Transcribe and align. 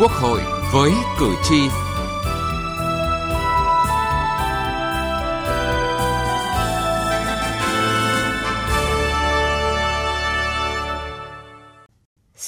Quốc 0.00 0.12
hội 0.12 0.40
với 0.72 0.92
cử 1.18 1.34
tri. 1.48 1.89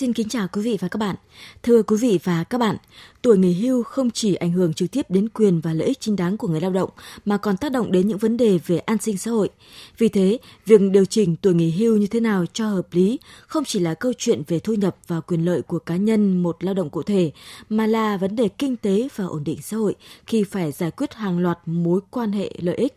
Xin 0.02 0.12
kính 0.12 0.28
chào 0.28 0.48
quý 0.52 0.62
vị 0.62 0.78
và 0.80 0.88
các 0.88 0.98
bạn. 0.98 1.16
Thưa 1.62 1.82
quý 1.82 1.96
vị 1.96 2.18
và 2.24 2.44
các 2.44 2.58
bạn, 2.58 2.76
tuổi 3.22 3.38
nghỉ 3.38 3.52
hưu 3.52 3.82
không 3.82 4.10
chỉ 4.10 4.34
ảnh 4.34 4.52
hưởng 4.52 4.74
trực 4.74 4.90
tiếp 4.90 5.10
đến 5.10 5.28
quyền 5.28 5.60
và 5.60 5.72
lợi 5.72 5.88
ích 5.88 6.00
chính 6.00 6.16
đáng 6.16 6.36
của 6.36 6.48
người 6.48 6.60
lao 6.60 6.70
động 6.70 6.90
mà 7.24 7.36
còn 7.36 7.56
tác 7.56 7.72
động 7.72 7.92
đến 7.92 8.08
những 8.08 8.18
vấn 8.18 8.36
đề 8.36 8.58
về 8.66 8.78
an 8.78 8.98
sinh 8.98 9.18
xã 9.18 9.30
hội. 9.30 9.48
Vì 9.98 10.08
thế, 10.08 10.38
việc 10.66 10.80
điều 10.92 11.04
chỉnh 11.04 11.36
tuổi 11.36 11.54
nghỉ 11.54 11.70
hưu 11.70 11.96
như 11.96 12.06
thế 12.06 12.20
nào 12.20 12.44
cho 12.52 12.68
hợp 12.68 12.86
lý 12.92 13.18
không 13.46 13.64
chỉ 13.64 13.78
là 13.78 13.94
câu 13.94 14.12
chuyện 14.18 14.42
về 14.48 14.58
thu 14.58 14.74
nhập 14.74 14.96
và 15.06 15.20
quyền 15.20 15.44
lợi 15.44 15.62
của 15.62 15.78
cá 15.78 15.96
nhân 15.96 16.42
một 16.42 16.64
lao 16.64 16.74
động 16.74 16.90
cụ 16.90 17.02
thể 17.02 17.32
mà 17.68 17.86
là 17.86 18.16
vấn 18.16 18.36
đề 18.36 18.48
kinh 18.48 18.76
tế 18.76 19.08
và 19.16 19.24
ổn 19.24 19.44
định 19.44 19.62
xã 19.62 19.76
hội 19.76 19.94
khi 20.26 20.44
phải 20.44 20.72
giải 20.72 20.90
quyết 20.90 21.14
hàng 21.14 21.38
loạt 21.38 21.58
mối 21.66 22.00
quan 22.10 22.32
hệ 22.32 22.52
lợi 22.58 22.76
ích 22.76 22.94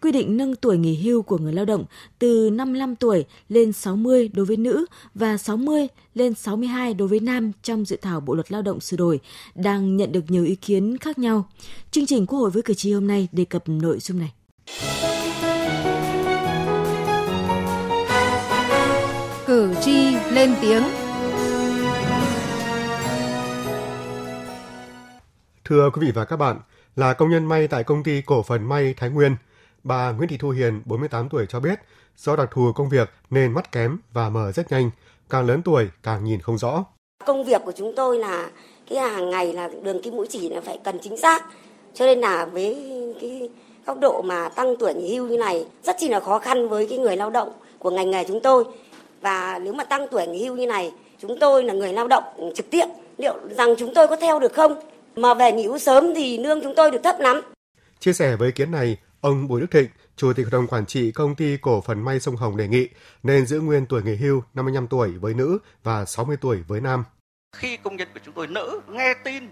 quy 0.00 0.12
định 0.12 0.36
nâng 0.36 0.56
tuổi 0.56 0.78
nghỉ 0.78 1.02
hưu 1.02 1.22
của 1.22 1.38
người 1.38 1.52
lao 1.52 1.64
động 1.64 1.84
từ 2.18 2.50
55 2.50 2.96
tuổi 2.96 3.24
lên 3.48 3.72
60 3.72 4.30
đối 4.32 4.46
với 4.46 4.56
nữ 4.56 4.86
và 5.14 5.36
60 5.36 5.86
lên 6.14 6.34
62 6.34 6.94
đối 6.94 7.08
với 7.08 7.20
nam 7.20 7.52
trong 7.62 7.84
dự 7.84 7.96
thảo 8.02 8.20
Bộ 8.20 8.34
luật 8.34 8.52
Lao 8.52 8.62
động 8.62 8.80
sửa 8.80 8.96
đổi 8.96 9.20
đang 9.54 9.96
nhận 9.96 10.12
được 10.12 10.24
nhiều 10.28 10.44
ý 10.44 10.54
kiến 10.54 10.98
khác 10.98 11.18
nhau. 11.18 11.48
Chương 11.90 12.06
trình 12.06 12.26
Quốc 12.26 12.38
hội 12.38 12.50
với 12.50 12.62
cử 12.62 12.74
tri 12.74 12.92
hôm 12.92 13.06
nay 13.06 13.28
đề 13.32 13.44
cập 13.44 13.68
nội 13.68 13.98
dung 14.00 14.18
này. 14.18 14.32
Cử 19.46 19.74
tri 19.82 20.14
lên 20.32 20.54
tiếng. 20.62 20.82
Thưa 25.64 25.90
quý 25.90 26.06
vị 26.06 26.12
và 26.14 26.24
các 26.24 26.36
bạn, 26.36 26.60
là 26.96 27.12
công 27.14 27.30
nhân 27.30 27.46
may 27.46 27.68
tại 27.68 27.84
công 27.84 28.02
ty 28.02 28.22
cổ 28.26 28.42
phần 28.42 28.68
may 28.68 28.94
Thái 28.96 29.10
Nguyên– 29.10 29.36
Bà 29.84 30.12
Nguyễn 30.12 30.28
Thị 30.28 30.36
Thu 30.36 30.50
Hiền, 30.50 30.82
48 30.84 31.28
tuổi 31.28 31.46
cho 31.48 31.60
biết, 31.60 31.80
do 32.16 32.36
đặc 32.36 32.48
thù 32.52 32.72
công 32.74 32.88
việc 32.88 33.10
nên 33.30 33.52
mắt 33.52 33.72
kém 33.72 33.98
và 34.12 34.28
mờ 34.28 34.52
rất 34.52 34.72
nhanh, 34.72 34.90
càng 35.30 35.46
lớn 35.46 35.62
tuổi 35.62 35.88
càng 36.02 36.24
nhìn 36.24 36.40
không 36.40 36.58
rõ. 36.58 36.84
Công 37.26 37.44
việc 37.44 37.62
của 37.64 37.72
chúng 37.72 37.92
tôi 37.96 38.18
là 38.18 38.50
cái 38.90 38.98
hàng 38.98 39.30
ngày 39.30 39.52
là 39.52 39.68
đường 39.82 40.02
kim 40.02 40.16
mũi 40.16 40.26
chỉ 40.30 40.48
là 40.48 40.60
phải 40.60 40.78
cần 40.84 40.98
chính 41.02 41.16
xác. 41.16 41.44
Cho 41.94 42.06
nên 42.06 42.20
là 42.20 42.44
với 42.44 42.76
cái 43.20 43.50
góc 43.86 43.98
độ 44.00 44.22
mà 44.22 44.48
tăng 44.48 44.76
tuổi 44.76 44.94
nghỉ 44.94 45.16
hưu 45.16 45.28
như 45.28 45.38
này 45.38 45.66
rất 45.82 45.96
chỉ 45.98 46.08
là 46.08 46.20
khó 46.20 46.38
khăn 46.38 46.68
với 46.68 46.86
cái 46.90 46.98
người 46.98 47.16
lao 47.16 47.30
động 47.30 47.52
của 47.78 47.90
ngành 47.90 48.10
nghề 48.10 48.24
chúng 48.24 48.40
tôi. 48.40 48.64
Và 49.20 49.58
nếu 49.62 49.72
mà 49.72 49.84
tăng 49.84 50.06
tuổi 50.10 50.26
nghỉ 50.26 50.44
hưu 50.44 50.56
như 50.56 50.66
này, 50.66 50.92
chúng 51.18 51.38
tôi 51.40 51.64
là 51.64 51.74
người 51.74 51.92
lao 51.92 52.08
động 52.08 52.24
trực 52.54 52.70
tiếp, 52.70 52.86
liệu 53.18 53.34
rằng 53.56 53.74
chúng 53.78 53.94
tôi 53.94 54.08
có 54.08 54.16
theo 54.16 54.40
được 54.40 54.52
không? 54.52 54.80
Mà 55.16 55.34
về 55.34 55.52
nghỉ 55.52 55.66
hưu 55.66 55.78
sớm 55.78 56.14
thì 56.14 56.38
lương 56.38 56.60
chúng 56.62 56.74
tôi 56.74 56.90
được 56.90 57.02
thấp 57.04 57.20
lắm. 57.20 57.40
Chia 58.00 58.12
sẻ 58.12 58.36
với 58.36 58.48
ý 58.48 58.52
kiến 58.52 58.70
này, 58.70 58.96
Ông 59.20 59.48
Bùi 59.48 59.60
Đức 59.60 59.70
Thịnh, 59.70 59.90
Chủ 60.16 60.32
tịch 60.32 60.46
Hội 60.46 60.50
đồng 60.50 60.66
Quản 60.66 60.86
trị 60.86 61.12
Công 61.12 61.34
ty 61.34 61.56
Cổ 61.56 61.80
phần 61.80 62.04
May 62.04 62.20
Sông 62.20 62.36
Hồng 62.36 62.56
đề 62.56 62.68
nghị 62.68 62.88
nên 63.22 63.46
giữ 63.46 63.60
nguyên 63.60 63.86
tuổi 63.86 64.02
nghỉ 64.02 64.14
hưu 64.14 64.42
55 64.54 64.86
tuổi 64.86 65.10
với 65.10 65.34
nữ 65.34 65.58
và 65.82 66.04
60 66.04 66.36
tuổi 66.40 66.62
với 66.68 66.80
nam. 66.80 67.04
Khi 67.56 67.76
công 67.76 67.96
nhân 67.96 68.08
của 68.14 68.20
chúng 68.24 68.34
tôi 68.34 68.46
nữ 68.46 68.80
nghe 68.88 69.14
tin 69.24 69.50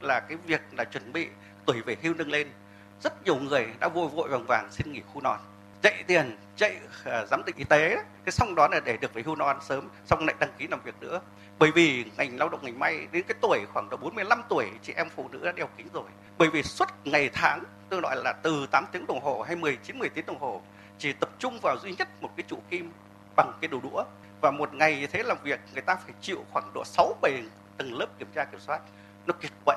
là 0.00 0.20
cái 0.20 0.38
việc 0.46 0.60
là 0.72 0.84
chuẩn 0.84 1.12
bị 1.12 1.26
tuổi 1.66 1.82
về 1.86 1.96
hưu 2.02 2.14
nâng 2.14 2.30
lên, 2.30 2.48
rất 3.02 3.24
nhiều 3.24 3.36
người 3.36 3.66
đã 3.80 3.88
vội 3.88 4.08
vội 4.08 4.28
vàng 4.28 4.46
vàng 4.46 4.68
xin 4.72 4.92
nghỉ 4.92 5.00
khu 5.12 5.20
non. 5.20 5.40
Chạy 5.82 6.04
tiền 6.06 6.36
chạy 6.56 6.76
uh, 6.76 7.28
giám 7.30 7.44
định 7.46 7.56
y 7.56 7.64
tế 7.64 7.96
cái 8.24 8.32
xong 8.32 8.54
đó 8.54 8.68
là 8.68 8.80
để 8.80 8.96
được 8.96 9.14
về 9.14 9.22
hưu 9.26 9.36
non 9.36 9.56
sớm 9.68 9.88
xong 10.06 10.26
lại 10.26 10.36
đăng 10.40 10.50
ký 10.58 10.66
làm 10.66 10.80
việc 10.84 10.94
nữa. 11.00 11.20
Bởi 11.58 11.70
vì 11.74 12.04
ngành 12.16 12.38
lao 12.38 12.48
động 12.48 12.64
ngành 12.64 12.78
may 12.78 13.06
đến 13.12 13.22
cái 13.28 13.36
tuổi 13.40 13.60
khoảng 13.72 13.88
độ 13.90 13.96
45 13.96 14.42
tuổi 14.48 14.66
chị 14.82 14.92
em 14.96 15.08
phụ 15.16 15.28
nữ 15.32 15.40
đã 15.44 15.52
đeo 15.52 15.68
kính 15.76 15.86
rồi. 15.92 16.08
Bởi 16.38 16.50
vì 16.50 16.62
suốt 16.62 16.88
ngày 17.04 17.30
tháng 17.32 17.64
tôi 17.90 18.00
nói 18.00 18.16
là 18.24 18.32
từ 18.32 18.66
8 18.70 18.84
tiếng 18.92 19.06
đồng 19.06 19.20
hồ 19.20 19.42
hay 19.42 19.56
19 19.56 19.98
10 19.98 20.08
tiếng 20.08 20.26
đồng 20.26 20.40
hồ 20.40 20.60
chỉ 20.98 21.12
tập 21.12 21.30
trung 21.38 21.58
vào 21.62 21.76
duy 21.82 21.94
nhất 21.98 22.08
một 22.22 22.30
cái 22.36 22.44
trụ 22.48 22.56
kim 22.70 22.90
bằng 23.36 23.52
cái 23.60 23.68
đầu 23.68 23.80
đũa. 23.80 24.04
Và 24.40 24.50
một 24.50 24.74
ngày 24.74 25.00
như 25.00 25.06
thế 25.06 25.22
làm 25.22 25.36
việc 25.44 25.60
người 25.72 25.82
ta 25.82 25.96
phải 25.96 26.14
chịu 26.20 26.44
khoảng 26.50 26.70
độ 26.74 26.84
6 26.84 27.14
7 27.22 27.42
từng 27.76 27.98
lớp 27.98 28.06
kiểm 28.18 28.28
tra 28.34 28.44
kiểm 28.44 28.60
soát. 28.60 28.80
Nó 29.26 29.34
kiệt 29.42 29.50
quệ. 29.64 29.76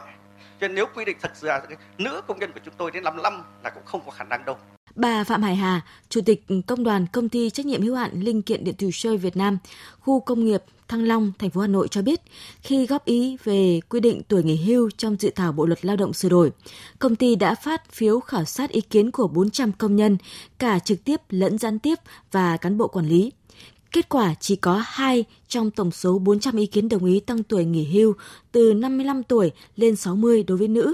Cho 0.61 0.67
nên 0.67 0.75
nếu 0.75 0.85
quy 0.95 1.05
định 1.05 1.17
thật 1.21 1.31
sự 1.33 1.47
là 1.47 1.61
nữ 1.97 2.21
công 2.27 2.39
nhân 2.39 2.51
của 2.51 2.59
chúng 2.65 2.73
tôi 2.77 2.91
đến 2.91 3.03
55 3.03 3.43
là 3.63 3.69
cũng 3.69 3.85
không 3.85 4.01
có 4.05 4.11
khả 4.11 4.23
năng 4.23 4.45
đâu. 4.45 4.57
Bà 4.95 5.23
Phạm 5.23 5.41
Hải 5.41 5.55
Hà, 5.55 5.81
Chủ 6.09 6.21
tịch 6.25 6.43
Công 6.67 6.83
đoàn 6.83 7.05
Công 7.13 7.29
ty 7.29 7.49
trách 7.49 7.65
nhiệm 7.65 7.81
hữu 7.81 7.95
hạn 7.95 8.11
Linh 8.13 8.41
kiện 8.41 8.63
điện 8.63 8.75
tử 8.77 8.89
Chơi 8.93 9.17
Việt 9.17 9.37
Nam, 9.37 9.57
khu 9.99 10.19
công 10.19 10.45
nghiệp 10.45 10.63
Thăng 10.93 11.07
Long, 11.07 11.31
thành 11.39 11.49
phố 11.49 11.61
Hà 11.61 11.67
Nội 11.67 11.87
cho 11.87 12.01
biết, 12.01 12.21
khi 12.61 12.85
góp 12.85 13.05
ý 13.05 13.37
về 13.43 13.79
quy 13.89 13.99
định 13.99 14.21
tuổi 14.27 14.43
nghỉ 14.43 14.55
hưu 14.55 14.89
trong 14.97 15.15
dự 15.19 15.29
thảo 15.35 15.51
Bộ 15.51 15.65
luật 15.65 15.85
Lao 15.85 15.95
động 15.95 16.13
sửa 16.13 16.29
đổi, 16.29 16.51
công 16.99 17.15
ty 17.15 17.35
đã 17.35 17.55
phát 17.55 17.91
phiếu 17.91 18.19
khảo 18.19 18.45
sát 18.45 18.69
ý 18.71 18.81
kiến 18.81 19.11
của 19.11 19.27
400 19.27 19.71
công 19.71 19.95
nhân, 19.95 20.17
cả 20.59 20.79
trực 20.79 21.03
tiếp 21.03 21.21
lẫn 21.29 21.57
gián 21.57 21.79
tiếp 21.79 21.99
và 22.31 22.57
cán 22.57 22.77
bộ 22.77 22.87
quản 22.87 23.07
lý. 23.07 23.31
Kết 23.91 24.09
quả 24.09 24.35
chỉ 24.39 24.55
có 24.55 24.83
2 24.85 25.25
trong 25.47 25.71
tổng 25.71 25.91
số 25.91 26.19
400 26.19 26.55
ý 26.55 26.65
kiến 26.65 26.89
đồng 26.89 27.05
ý 27.05 27.19
tăng 27.19 27.43
tuổi 27.43 27.65
nghỉ 27.65 27.85
hưu 27.85 28.13
từ 28.51 28.73
55 28.73 29.23
tuổi 29.23 29.51
lên 29.75 29.95
60 29.95 30.43
đối 30.43 30.57
với 30.57 30.67
nữ. 30.67 30.93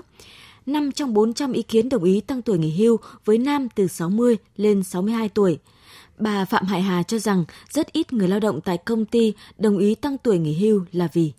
5 0.65 0.91
trong 0.91 1.13
400 1.13 1.51
ý 1.51 1.61
kiến 1.61 1.89
đồng 1.89 2.03
ý 2.03 2.21
tăng 2.21 2.41
tuổi 2.41 2.57
nghỉ 2.57 2.71
hưu 2.71 2.97
với 3.25 3.38
nam 3.38 3.67
từ 3.75 3.88
60 3.88 4.38
lên 4.57 4.83
62 4.83 5.29
tuổi. 5.29 5.59
Bà 6.19 6.46
Phạm 6.46 6.66
Hải 6.66 6.81
Hà 6.81 7.03
cho 7.03 7.18
rằng 7.18 7.44
rất 7.69 7.91
ít 7.91 8.13
người 8.13 8.28
lao 8.28 8.40
động 8.40 8.62
tại 8.62 8.78
công 8.78 9.06
ty 9.06 9.34
đồng 9.57 9.78
ý 9.78 9.96
tăng 9.96 10.18
tuổi 10.18 10.40
nghỉ 10.40 10.53
hưu 10.59 10.85
là 10.91 11.07
vì 11.13 11.34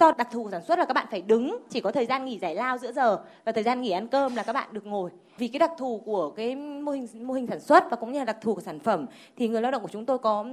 do 0.00 0.12
đặc 0.12 0.28
thù 0.32 0.48
sản 0.50 0.62
xuất 0.68 0.78
là 0.78 0.84
các 0.84 0.94
bạn 0.94 1.06
phải 1.10 1.22
đứng, 1.22 1.58
chỉ 1.70 1.80
có 1.80 1.92
thời 1.92 2.06
gian 2.06 2.24
nghỉ 2.24 2.38
giải 2.38 2.54
lao 2.54 2.78
giữa 2.78 2.92
giờ 2.92 3.18
và 3.44 3.52
thời 3.52 3.64
gian 3.64 3.82
nghỉ 3.82 3.90
ăn 3.90 4.08
cơm 4.08 4.36
là 4.36 4.42
các 4.42 4.52
bạn 4.52 4.68
được 4.72 4.86
ngồi 4.86 5.10
vì 5.38 5.48
cái 5.48 5.58
đặc 5.58 5.70
thù 5.78 6.02
của 6.04 6.30
cái 6.30 6.56
mô 6.56 6.92
hình 6.92 7.08
mô 7.26 7.34
hình 7.34 7.46
sản 7.46 7.60
xuất 7.60 7.84
và 7.90 7.96
cũng 7.96 8.12
như 8.12 8.18
là 8.18 8.24
đặc 8.24 8.36
thù 8.42 8.54
của 8.54 8.60
sản 8.60 8.80
phẩm 8.80 9.06
thì 9.36 9.48
người 9.48 9.62
lao 9.62 9.72
động 9.72 9.82
của 9.82 9.88
chúng 9.92 10.06
tôi 10.06 10.18
có 10.18 10.44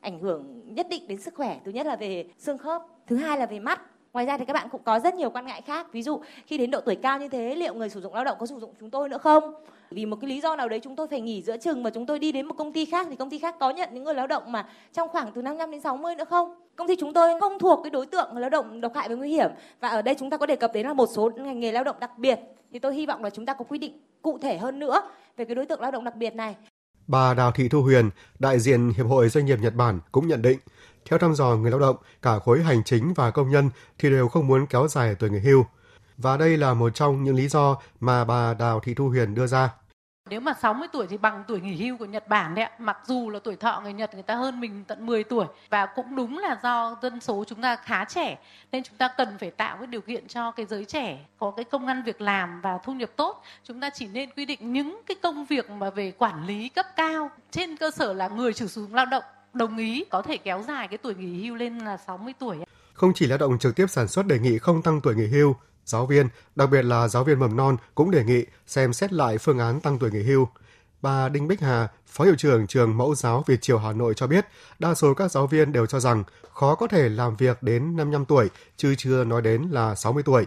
ảnh 0.00 0.20
hưởng 0.20 0.74
nhất 0.74 0.86
định 0.90 1.08
đến 1.08 1.20
sức 1.20 1.34
khỏe, 1.34 1.60
thứ 1.64 1.72
nhất 1.72 1.86
là 1.86 1.96
về 1.96 2.24
xương 2.38 2.58
khớp, 2.58 2.82
thứ 3.06 3.16
hai 3.16 3.38
là 3.38 3.46
về 3.46 3.60
mắt 3.60 3.80
Ngoài 4.14 4.26
ra 4.26 4.38
thì 4.38 4.44
các 4.44 4.52
bạn 4.52 4.68
cũng 4.70 4.82
có 4.84 5.00
rất 5.00 5.14
nhiều 5.14 5.30
quan 5.30 5.46
ngại 5.46 5.62
khác. 5.62 5.92
Ví 5.92 6.02
dụ, 6.02 6.20
khi 6.46 6.58
đến 6.58 6.70
độ 6.70 6.80
tuổi 6.80 6.96
cao 6.96 7.18
như 7.18 7.28
thế, 7.28 7.54
liệu 7.54 7.74
người 7.74 7.88
sử 7.88 8.00
dụng 8.00 8.14
lao 8.14 8.24
động 8.24 8.36
có 8.40 8.46
sử 8.46 8.58
dụng 8.58 8.74
chúng 8.80 8.90
tôi 8.90 9.08
nữa 9.08 9.18
không? 9.18 9.54
Vì 9.90 10.06
một 10.06 10.16
cái 10.20 10.30
lý 10.30 10.40
do 10.40 10.56
nào 10.56 10.68
đấy 10.68 10.80
chúng 10.80 10.96
tôi 10.96 11.08
phải 11.08 11.20
nghỉ 11.20 11.42
giữa 11.42 11.56
chừng 11.56 11.82
mà 11.82 11.90
chúng 11.90 12.06
tôi 12.06 12.18
đi 12.18 12.32
đến 12.32 12.46
một 12.46 12.54
công 12.58 12.72
ty 12.72 12.84
khác 12.84 13.06
thì 13.10 13.16
công 13.16 13.30
ty 13.30 13.38
khác 13.38 13.56
có 13.60 13.70
nhận 13.70 13.88
những 13.92 14.04
người 14.04 14.14
lao 14.14 14.26
động 14.26 14.52
mà 14.52 14.68
trong 14.92 15.08
khoảng 15.08 15.32
từ 15.32 15.42
55 15.42 15.70
đến 15.70 15.80
60 15.80 16.14
nữa 16.14 16.24
không? 16.30 16.54
Công 16.76 16.88
ty 16.88 16.96
chúng 16.96 17.12
tôi 17.12 17.40
không 17.40 17.58
thuộc 17.58 17.80
cái 17.82 17.90
đối 17.90 18.06
tượng 18.06 18.36
lao 18.36 18.50
động 18.50 18.80
độc 18.80 18.92
hại 18.94 19.08
và 19.08 19.14
nguy 19.14 19.30
hiểm 19.30 19.50
và 19.80 19.88
ở 19.88 20.02
đây 20.02 20.14
chúng 20.18 20.30
ta 20.30 20.36
có 20.36 20.46
đề 20.46 20.56
cập 20.56 20.72
đến 20.74 20.86
là 20.86 20.92
một 20.94 21.08
số 21.14 21.30
ngành 21.36 21.60
nghề 21.60 21.72
lao 21.72 21.84
động 21.84 21.96
đặc 22.00 22.18
biệt 22.18 22.38
thì 22.72 22.78
tôi 22.78 22.94
hy 22.94 23.06
vọng 23.06 23.24
là 23.24 23.30
chúng 23.30 23.46
ta 23.46 23.54
có 23.54 23.64
quy 23.64 23.78
định 23.78 24.00
cụ 24.22 24.38
thể 24.42 24.58
hơn 24.58 24.78
nữa 24.78 25.02
về 25.36 25.44
cái 25.44 25.54
đối 25.54 25.66
tượng 25.66 25.80
lao 25.80 25.90
động 25.90 26.04
đặc 26.04 26.16
biệt 26.16 26.34
này. 26.34 26.56
Bà 27.06 27.34
Đào 27.34 27.52
Thị 27.52 27.68
Thu 27.68 27.82
Huyền, 27.82 28.10
đại 28.38 28.58
diện 28.58 28.92
Hiệp 28.96 29.06
hội 29.06 29.28
Doanh 29.28 29.46
nghiệp 29.46 29.58
Nhật 29.62 29.74
Bản 29.74 30.00
cũng 30.12 30.28
nhận 30.28 30.42
định 30.42 30.58
theo 31.04 31.18
thăm 31.18 31.34
dò 31.34 31.56
người 31.56 31.70
lao 31.70 31.80
động, 31.80 31.96
cả 32.22 32.38
khối 32.38 32.62
hành 32.62 32.84
chính 32.84 33.14
và 33.14 33.30
công 33.30 33.50
nhân 33.50 33.70
thì 33.98 34.10
đều 34.10 34.28
không 34.28 34.46
muốn 34.46 34.66
kéo 34.66 34.88
dài 34.88 35.14
tuổi 35.18 35.30
nghỉ 35.30 35.38
hưu. 35.38 35.64
Và 36.18 36.36
đây 36.36 36.56
là 36.56 36.74
một 36.74 36.90
trong 36.94 37.24
những 37.24 37.34
lý 37.34 37.48
do 37.48 37.76
mà 38.00 38.24
bà 38.24 38.54
Đào 38.54 38.80
Thị 38.80 38.94
Thu 38.94 39.08
Huyền 39.08 39.34
đưa 39.34 39.46
ra. 39.46 39.70
Nếu 40.30 40.40
mà 40.40 40.54
60 40.62 40.88
tuổi 40.92 41.06
thì 41.06 41.18
bằng 41.18 41.44
tuổi 41.48 41.60
nghỉ 41.60 41.76
hưu 41.76 41.96
của 41.96 42.04
Nhật 42.04 42.28
Bản 42.28 42.54
đấy 42.54 42.64
ạ. 42.64 42.70
Mặc 42.78 42.98
dù 43.06 43.30
là 43.30 43.38
tuổi 43.44 43.56
thọ 43.56 43.80
người 43.80 43.92
Nhật 43.92 44.14
người 44.14 44.22
ta 44.22 44.34
hơn 44.34 44.60
mình 44.60 44.84
tận 44.84 45.06
10 45.06 45.24
tuổi 45.24 45.46
và 45.70 45.86
cũng 45.86 46.16
đúng 46.16 46.38
là 46.38 46.58
do 46.62 46.96
dân 47.02 47.20
số 47.20 47.44
chúng 47.46 47.62
ta 47.62 47.76
khá 47.76 48.04
trẻ 48.04 48.38
nên 48.72 48.82
chúng 48.82 48.96
ta 48.96 49.08
cần 49.16 49.38
phải 49.38 49.50
tạo 49.50 49.76
cái 49.76 49.86
điều 49.86 50.00
kiện 50.00 50.28
cho 50.28 50.50
cái 50.50 50.66
giới 50.66 50.84
trẻ 50.84 51.18
có 51.38 51.50
cái 51.50 51.64
công 51.64 51.86
ăn 51.86 52.02
việc 52.02 52.20
làm 52.20 52.60
và 52.60 52.78
thu 52.84 52.92
nhập 52.92 53.10
tốt. 53.16 53.42
Chúng 53.64 53.80
ta 53.80 53.90
chỉ 53.90 54.06
nên 54.06 54.30
quy 54.36 54.44
định 54.44 54.72
những 54.72 55.00
cái 55.06 55.16
công 55.22 55.44
việc 55.44 55.70
mà 55.70 55.90
về 55.90 56.12
quản 56.18 56.46
lý 56.46 56.68
cấp 56.68 56.86
cao 56.96 57.30
trên 57.50 57.76
cơ 57.76 57.90
sở 57.90 58.12
là 58.12 58.28
người 58.28 58.52
sử 58.52 58.66
dụng 58.66 58.94
lao 58.94 59.06
động 59.06 59.24
đồng 59.52 59.76
ý 59.76 60.04
có 60.10 60.22
thể 60.22 60.36
kéo 60.36 60.62
dài 60.68 60.88
cái 60.88 60.98
tuổi 60.98 61.14
nghỉ 61.14 61.44
hưu 61.46 61.56
lên 61.56 61.78
là 61.78 61.96
60 61.96 62.34
tuổi. 62.38 62.56
Không 62.92 63.12
chỉ 63.14 63.26
lao 63.26 63.38
động 63.38 63.58
trực 63.58 63.76
tiếp 63.76 63.86
sản 63.88 64.08
xuất 64.08 64.26
đề 64.26 64.38
nghị 64.38 64.58
không 64.58 64.82
tăng 64.82 65.00
tuổi 65.00 65.14
nghỉ 65.14 65.26
hưu, 65.26 65.56
giáo 65.84 66.06
viên, 66.06 66.28
đặc 66.56 66.70
biệt 66.70 66.82
là 66.82 67.08
giáo 67.08 67.24
viên 67.24 67.38
mầm 67.38 67.56
non 67.56 67.76
cũng 67.94 68.10
đề 68.10 68.24
nghị 68.24 68.44
xem 68.66 68.92
xét 68.92 69.12
lại 69.12 69.38
phương 69.38 69.58
án 69.58 69.80
tăng 69.80 69.98
tuổi 69.98 70.10
nghỉ 70.10 70.22
hưu. 70.22 70.48
Bà 71.02 71.28
Đinh 71.28 71.48
Bích 71.48 71.60
Hà, 71.60 71.88
Phó 72.06 72.24
hiệu 72.24 72.34
trưởng 72.38 72.66
trường 72.66 72.96
Mẫu 72.96 73.14
giáo 73.14 73.44
Việt 73.46 73.62
Triều 73.62 73.78
Hà 73.78 73.92
Nội 73.92 74.14
cho 74.16 74.26
biết, 74.26 74.46
đa 74.78 74.94
số 74.94 75.14
các 75.14 75.30
giáo 75.30 75.46
viên 75.46 75.72
đều 75.72 75.86
cho 75.86 76.00
rằng 76.00 76.24
khó 76.52 76.74
có 76.74 76.86
thể 76.86 77.08
làm 77.08 77.36
việc 77.36 77.62
đến 77.62 77.96
55 77.96 78.24
tuổi, 78.24 78.48
chứ 78.76 78.94
chưa 78.98 79.24
nói 79.24 79.42
đến 79.42 79.62
là 79.62 79.94
60 79.94 80.22
tuổi. 80.22 80.46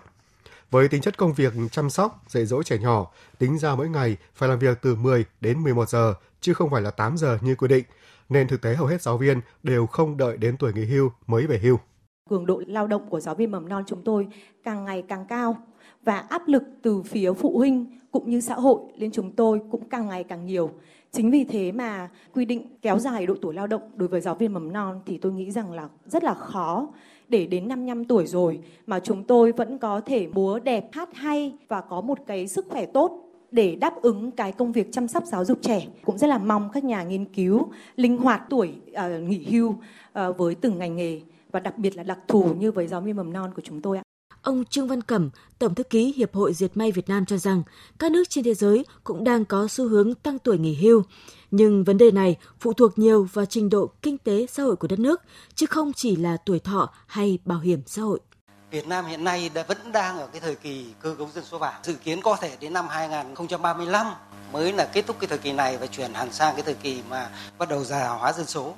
Với 0.71 0.87
tính 0.87 1.01
chất 1.01 1.17
công 1.17 1.33
việc 1.33 1.53
chăm 1.71 1.89
sóc, 1.89 2.23
dạy 2.27 2.45
dỗ 2.45 2.63
trẻ 2.63 2.77
nhỏ, 2.77 3.11
tính 3.37 3.59
ra 3.59 3.75
mỗi 3.75 3.89
ngày 3.89 4.17
phải 4.35 4.49
làm 4.49 4.59
việc 4.59 4.77
từ 4.81 4.95
10 4.95 5.25
đến 5.41 5.63
11 5.63 5.89
giờ, 5.89 6.13
chứ 6.41 6.53
không 6.53 6.69
phải 6.69 6.81
là 6.81 6.91
8 6.91 7.17
giờ 7.17 7.37
như 7.41 7.55
quy 7.55 7.67
định, 7.67 7.85
nên 8.29 8.47
thực 8.47 8.61
tế 8.61 8.75
hầu 8.75 8.87
hết 8.87 9.01
giáo 9.01 9.17
viên 9.17 9.41
đều 9.63 9.87
không 9.87 10.17
đợi 10.17 10.37
đến 10.37 10.57
tuổi 10.57 10.73
nghỉ 10.73 10.85
hưu 10.85 11.11
mới 11.27 11.47
về 11.47 11.59
hưu. 11.59 11.79
Cường 12.29 12.45
độ 12.45 12.61
lao 12.67 12.87
động 12.87 13.01
của 13.09 13.19
giáo 13.19 13.35
viên 13.35 13.51
mầm 13.51 13.69
non 13.69 13.83
chúng 13.87 14.01
tôi 14.01 14.27
càng 14.63 14.85
ngày 14.85 15.03
càng 15.07 15.25
cao 15.29 15.57
và 16.03 16.17
áp 16.19 16.47
lực 16.47 16.63
từ 16.81 17.01
phía 17.01 17.33
phụ 17.33 17.57
huynh 17.57 17.85
cũng 18.11 18.29
như 18.29 18.39
xã 18.39 18.55
hội 18.55 18.79
lên 18.97 19.11
chúng 19.11 19.31
tôi 19.31 19.61
cũng 19.71 19.89
càng 19.89 20.07
ngày 20.07 20.23
càng 20.23 20.45
nhiều. 20.45 20.71
Chính 21.11 21.31
vì 21.31 21.43
thế 21.43 21.71
mà 21.71 22.09
quy 22.33 22.45
định 22.45 22.67
kéo 22.81 22.99
dài 22.99 23.25
độ 23.25 23.35
tuổi 23.41 23.53
lao 23.53 23.67
động 23.67 23.81
đối 23.95 24.07
với 24.07 24.21
giáo 24.21 24.35
viên 24.35 24.53
mầm 24.53 24.73
non 24.73 25.01
thì 25.05 25.17
tôi 25.17 25.31
nghĩ 25.31 25.51
rằng 25.51 25.71
là 25.71 25.89
rất 26.05 26.23
là 26.23 26.33
khó 26.33 26.87
để 27.29 27.45
đến 27.45 27.67
55 27.67 28.05
tuổi 28.05 28.25
rồi 28.25 28.59
mà 28.87 28.99
chúng 28.99 29.23
tôi 29.23 29.51
vẫn 29.51 29.77
có 29.77 30.01
thể 30.01 30.27
múa 30.27 30.59
đẹp, 30.59 30.89
hát 30.91 31.09
hay 31.13 31.53
và 31.67 31.81
có 31.81 32.01
một 32.01 32.19
cái 32.27 32.47
sức 32.47 32.65
khỏe 32.69 32.85
tốt 32.85 33.23
để 33.51 33.75
đáp 33.75 34.01
ứng 34.01 34.31
cái 34.31 34.51
công 34.51 34.71
việc 34.71 34.91
chăm 34.91 35.07
sóc 35.07 35.23
giáo 35.25 35.45
dục 35.45 35.57
trẻ. 35.61 35.87
Cũng 36.05 36.17
rất 36.17 36.27
là 36.27 36.37
mong 36.37 36.69
các 36.73 36.83
nhà 36.83 37.03
nghiên 37.03 37.25
cứu 37.25 37.67
linh 37.95 38.17
hoạt 38.17 38.41
tuổi 38.49 38.73
uh, 38.91 39.21
nghỉ 39.21 39.45
hưu 39.49 39.69
uh, 39.69 40.37
với 40.37 40.55
từng 40.55 40.77
ngành 40.77 40.95
nghề 40.95 41.21
và 41.51 41.59
đặc 41.59 41.77
biệt 41.77 41.95
là 41.95 42.03
đặc 42.03 42.19
thù 42.27 42.53
như 42.57 42.71
với 42.71 42.87
giáo 42.87 43.01
viên 43.01 43.15
mầm 43.15 43.33
non 43.33 43.51
của 43.55 43.61
chúng 43.65 43.81
tôi 43.81 43.97
ạ. 43.97 44.03
Ông 44.41 44.65
Trương 44.65 44.87
Văn 44.87 45.01
Cẩm, 45.01 45.29
Tổng 45.59 45.75
thư 45.75 45.83
ký 45.83 46.13
Hiệp 46.17 46.35
hội 46.35 46.53
Diệt 46.53 46.77
may 46.77 46.91
Việt 46.91 47.09
Nam 47.09 47.25
cho 47.25 47.37
rằng 47.37 47.63
các 47.99 48.11
nước 48.11 48.29
trên 48.29 48.43
thế 48.43 48.53
giới 48.53 48.85
cũng 49.03 49.23
đang 49.23 49.45
có 49.45 49.67
xu 49.67 49.87
hướng 49.87 50.15
tăng 50.15 50.39
tuổi 50.39 50.57
nghỉ 50.57 50.75
hưu. 50.75 51.03
Nhưng 51.51 51.83
vấn 51.83 51.97
đề 51.97 52.11
này 52.11 52.37
phụ 52.59 52.73
thuộc 52.73 52.99
nhiều 52.99 53.27
vào 53.33 53.45
trình 53.45 53.69
độ 53.69 53.89
kinh 54.01 54.17
tế 54.17 54.45
xã 54.45 54.63
hội 54.63 54.75
của 54.75 54.87
đất 54.87 54.99
nước, 54.99 55.21
chứ 55.55 55.65
không 55.65 55.93
chỉ 55.93 56.15
là 56.15 56.37
tuổi 56.45 56.59
thọ 56.59 56.89
hay 57.07 57.39
bảo 57.45 57.59
hiểm 57.59 57.81
xã 57.85 58.01
hội. 58.01 58.19
Việt 58.71 58.87
Nam 58.87 59.05
hiện 59.05 59.23
nay 59.23 59.49
đã 59.53 59.63
vẫn 59.67 59.91
đang 59.91 60.17
ở 60.17 60.27
cái 60.27 60.41
thời 60.41 60.55
kỳ 60.55 60.85
cơ 61.01 61.15
cấu 61.17 61.29
dân 61.35 61.43
số 61.43 61.57
vàng. 61.57 61.81
Dự 61.83 61.93
kiến 61.93 62.21
có 62.21 62.37
thể 62.41 62.57
đến 62.59 62.73
năm 62.73 62.87
2035 62.89 64.07
mới 64.51 64.73
là 64.73 64.85
kết 64.93 65.07
thúc 65.07 65.15
cái 65.19 65.27
thời 65.27 65.37
kỳ 65.37 65.53
này 65.53 65.77
và 65.77 65.87
chuyển 65.87 66.13
hẳn 66.13 66.33
sang 66.33 66.53
cái 66.55 66.63
thời 66.63 66.73
kỳ 66.73 67.01
mà 67.09 67.29
bắt 67.57 67.69
đầu 67.69 67.83
già 67.83 68.09
hóa 68.09 68.33
dân 68.33 68.45
số. 68.45 68.75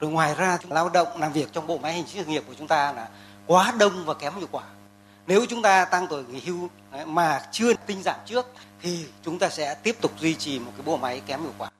Rồi 0.00 0.10
ngoài 0.10 0.34
ra 0.34 0.58
lao 0.68 0.88
động 0.88 1.08
làm 1.18 1.32
việc 1.32 1.52
trong 1.52 1.66
bộ 1.66 1.78
máy 1.78 1.92
hành 1.92 2.04
chính 2.06 2.24
sự 2.24 2.30
nghiệp 2.30 2.42
của 2.46 2.54
chúng 2.58 2.66
ta 2.66 2.92
là 2.92 3.08
quá 3.46 3.74
đông 3.78 4.04
và 4.04 4.14
kém 4.14 4.34
hiệu 4.36 4.48
quả. 4.50 4.64
Nếu 5.26 5.46
chúng 5.48 5.62
ta 5.62 5.84
tăng 5.84 6.06
tuổi 6.10 6.24
nghỉ 6.30 6.40
hưu 6.40 6.68
mà 7.06 7.40
chưa 7.52 7.72
tinh 7.86 8.02
giảm 8.02 8.16
trước 8.26 8.46
thì 8.82 9.04
chúng 9.24 9.38
ta 9.38 9.48
sẽ 9.48 9.74
tiếp 9.74 9.96
tục 10.00 10.12
duy 10.20 10.34
trì 10.34 10.58
một 10.58 10.72
cái 10.76 10.82
bộ 10.86 10.96
máy 10.96 11.20
kém 11.26 11.40
hiệu 11.40 11.52
quả. 11.58 11.70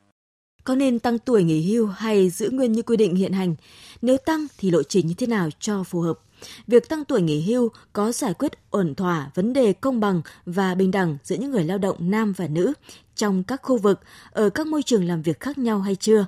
Có 0.65 0.75
nên 0.75 0.99
tăng 0.99 1.19
tuổi 1.19 1.43
nghỉ 1.43 1.73
hưu 1.73 1.87
hay 1.87 2.31
giữ 2.31 2.51
nguyên 2.51 2.73
như 2.73 2.83
quy 2.83 2.97
định 2.97 3.15
hiện 3.15 3.33
hành? 3.33 3.55
Nếu 4.03 4.17
tăng 4.17 4.47
thì 4.59 4.71
lộ 4.71 4.83
trình 4.83 5.07
như 5.07 5.15
thế 5.15 5.27
nào 5.27 5.49
cho 5.61 5.83
phù 5.83 6.01
hợp? 6.01 6.19
Việc 6.67 6.89
tăng 6.89 7.05
tuổi 7.05 7.23
nghỉ 7.23 7.43
hưu 7.43 7.69
có 7.93 8.13
giải 8.13 8.35
quyết 8.35 8.53
ổn 8.71 8.95
thỏa 8.95 9.31
vấn 9.35 9.53
đề 9.53 9.73
công 9.73 10.01
bằng 10.01 10.23
và 10.47 10.75
bình 10.75 10.91
đẳng 10.91 11.17
giữa 11.25 11.37
những 11.37 11.51
người 11.51 11.65
lao 11.65 11.79
động 11.79 11.97
nam 12.01 12.33
và 12.33 12.47
nữ 12.47 12.73
trong 13.15 13.43
các 13.43 13.61
khu 13.63 13.79
vực, 13.79 14.01
ở 14.31 14.51
các 14.51 14.67
môi 14.67 14.83
trường 14.83 15.09
làm 15.09 15.23
việc 15.23 15.41
khác 15.41 15.59
nhau 15.59 15.81
hay 15.81 15.97
chưa? 15.97 16.27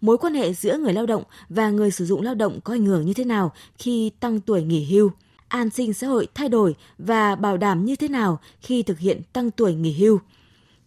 Mối 0.00 0.18
quan 0.18 0.34
hệ 0.34 0.52
giữa 0.52 0.78
người 0.78 0.92
lao 0.92 1.06
động 1.06 1.22
và 1.48 1.70
người 1.70 1.90
sử 1.90 2.06
dụng 2.06 2.22
lao 2.22 2.34
động 2.34 2.60
có 2.64 2.74
ảnh 2.74 2.84
hưởng 2.84 3.06
như 3.06 3.14
thế 3.14 3.24
nào 3.24 3.52
khi 3.78 4.10
tăng 4.20 4.40
tuổi 4.40 4.62
nghỉ 4.62 4.84
hưu? 4.84 5.10
An 5.48 5.70
sinh 5.70 5.94
xã 5.94 6.06
hội 6.06 6.28
thay 6.34 6.48
đổi 6.48 6.74
và 6.98 7.34
bảo 7.36 7.56
đảm 7.56 7.84
như 7.84 7.96
thế 7.96 8.08
nào 8.08 8.40
khi 8.60 8.82
thực 8.82 8.98
hiện 8.98 9.22
tăng 9.32 9.50
tuổi 9.50 9.74
nghỉ 9.74 9.92
hưu? 9.92 10.20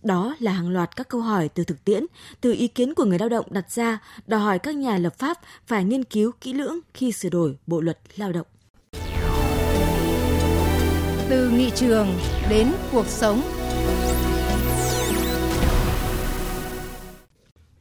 Đó 0.03 0.35
là 0.39 0.51
hàng 0.51 0.69
loạt 0.69 0.95
các 0.95 1.09
câu 1.09 1.21
hỏi 1.21 1.49
từ 1.49 1.63
thực 1.63 1.83
tiễn, 1.85 2.05
từ 2.41 2.53
ý 2.53 2.67
kiến 2.67 2.93
của 2.93 3.05
người 3.05 3.19
lao 3.19 3.29
động 3.29 3.45
đặt 3.49 3.71
ra, 3.71 3.99
đòi 4.27 4.39
hỏi 4.39 4.59
các 4.59 4.75
nhà 4.75 4.97
lập 4.97 5.19
pháp 5.19 5.37
phải 5.67 5.83
nghiên 5.83 6.03
cứu 6.03 6.31
kỹ 6.41 6.53
lưỡng 6.53 6.79
khi 6.93 7.11
sửa 7.11 7.29
đổi 7.29 7.57
bộ 7.67 7.81
luật 7.81 7.99
lao 8.15 8.31
động. 8.31 8.47
Từ 11.29 11.49
nghị 11.49 11.69
trường 11.75 12.07
đến 12.49 12.71
cuộc 12.91 13.05
sống. 13.05 13.41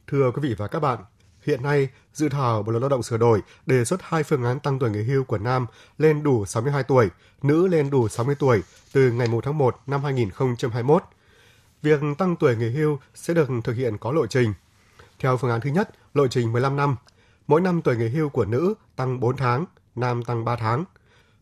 Thưa 0.07 0.31
quý 0.31 0.49
vị 0.49 0.55
và 0.57 0.67
các 0.67 0.79
bạn, 0.79 0.99
hiện 1.45 1.63
nay 1.63 1.89
dự 2.13 2.29
thảo 2.29 2.63
Bộ 2.63 2.71
luật 2.71 2.81
Lao 2.81 2.89
động 2.89 3.03
sửa 3.03 3.17
đổi 3.17 3.41
đề 3.65 3.85
xuất 3.85 4.01
hai 4.03 4.23
phương 4.23 4.43
án 4.43 4.59
tăng 4.59 4.79
tuổi 4.79 4.89
nghỉ 4.89 5.03
hưu 5.03 5.23
của 5.23 5.37
nam 5.37 5.65
lên 5.97 6.23
đủ 6.23 6.45
62 6.45 6.83
tuổi, 6.83 7.09
nữ 7.41 7.67
lên 7.67 7.89
đủ 7.89 8.07
60 8.07 8.35
tuổi 8.39 8.61
từ 8.93 9.11
ngày 9.11 9.27
1 9.27 9.43
tháng 9.43 9.57
1 9.57 9.75
năm 9.87 10.03
2021. 10.03 11.03
Việc 11.81 11.99
tăng 12.17 12.35
tuổi 12.35 12.55
nghỉ 12.55 12.69
hưu 12.69 12.99
sẽ 13.15 13.33
được 13.33 13.49
thực 13.63 13.73
hiện 13.73 13.97
có 13.97 14.11
lộ 14.11 14.27
trình. 14.27 14.53
Theo 15.19 15.37
phương 15.37 15.51
án 15.51 15.61
thứ 15.61 15.69
nhất, 15.69 15.89
lộ 16.13 16.27
trình 16.27 16.51
15 16.51 16.75
năm. 16.75 16.95
Mỗi 17.47 17.61
năm 17.61 17.81
tuổi 17.81 17.97
nghỉ 17.97 18.07
hưu 18.07 18.29
của 18.29 18.45
nữ 18.45 18.73
tăng 18.95 19.19
4 19.19 19.37
tháng, 19.37 19.65
nam 19.95 20.23
tăng 20.23 20.45
3 20.45 20.55
tháng. 20.55 20.85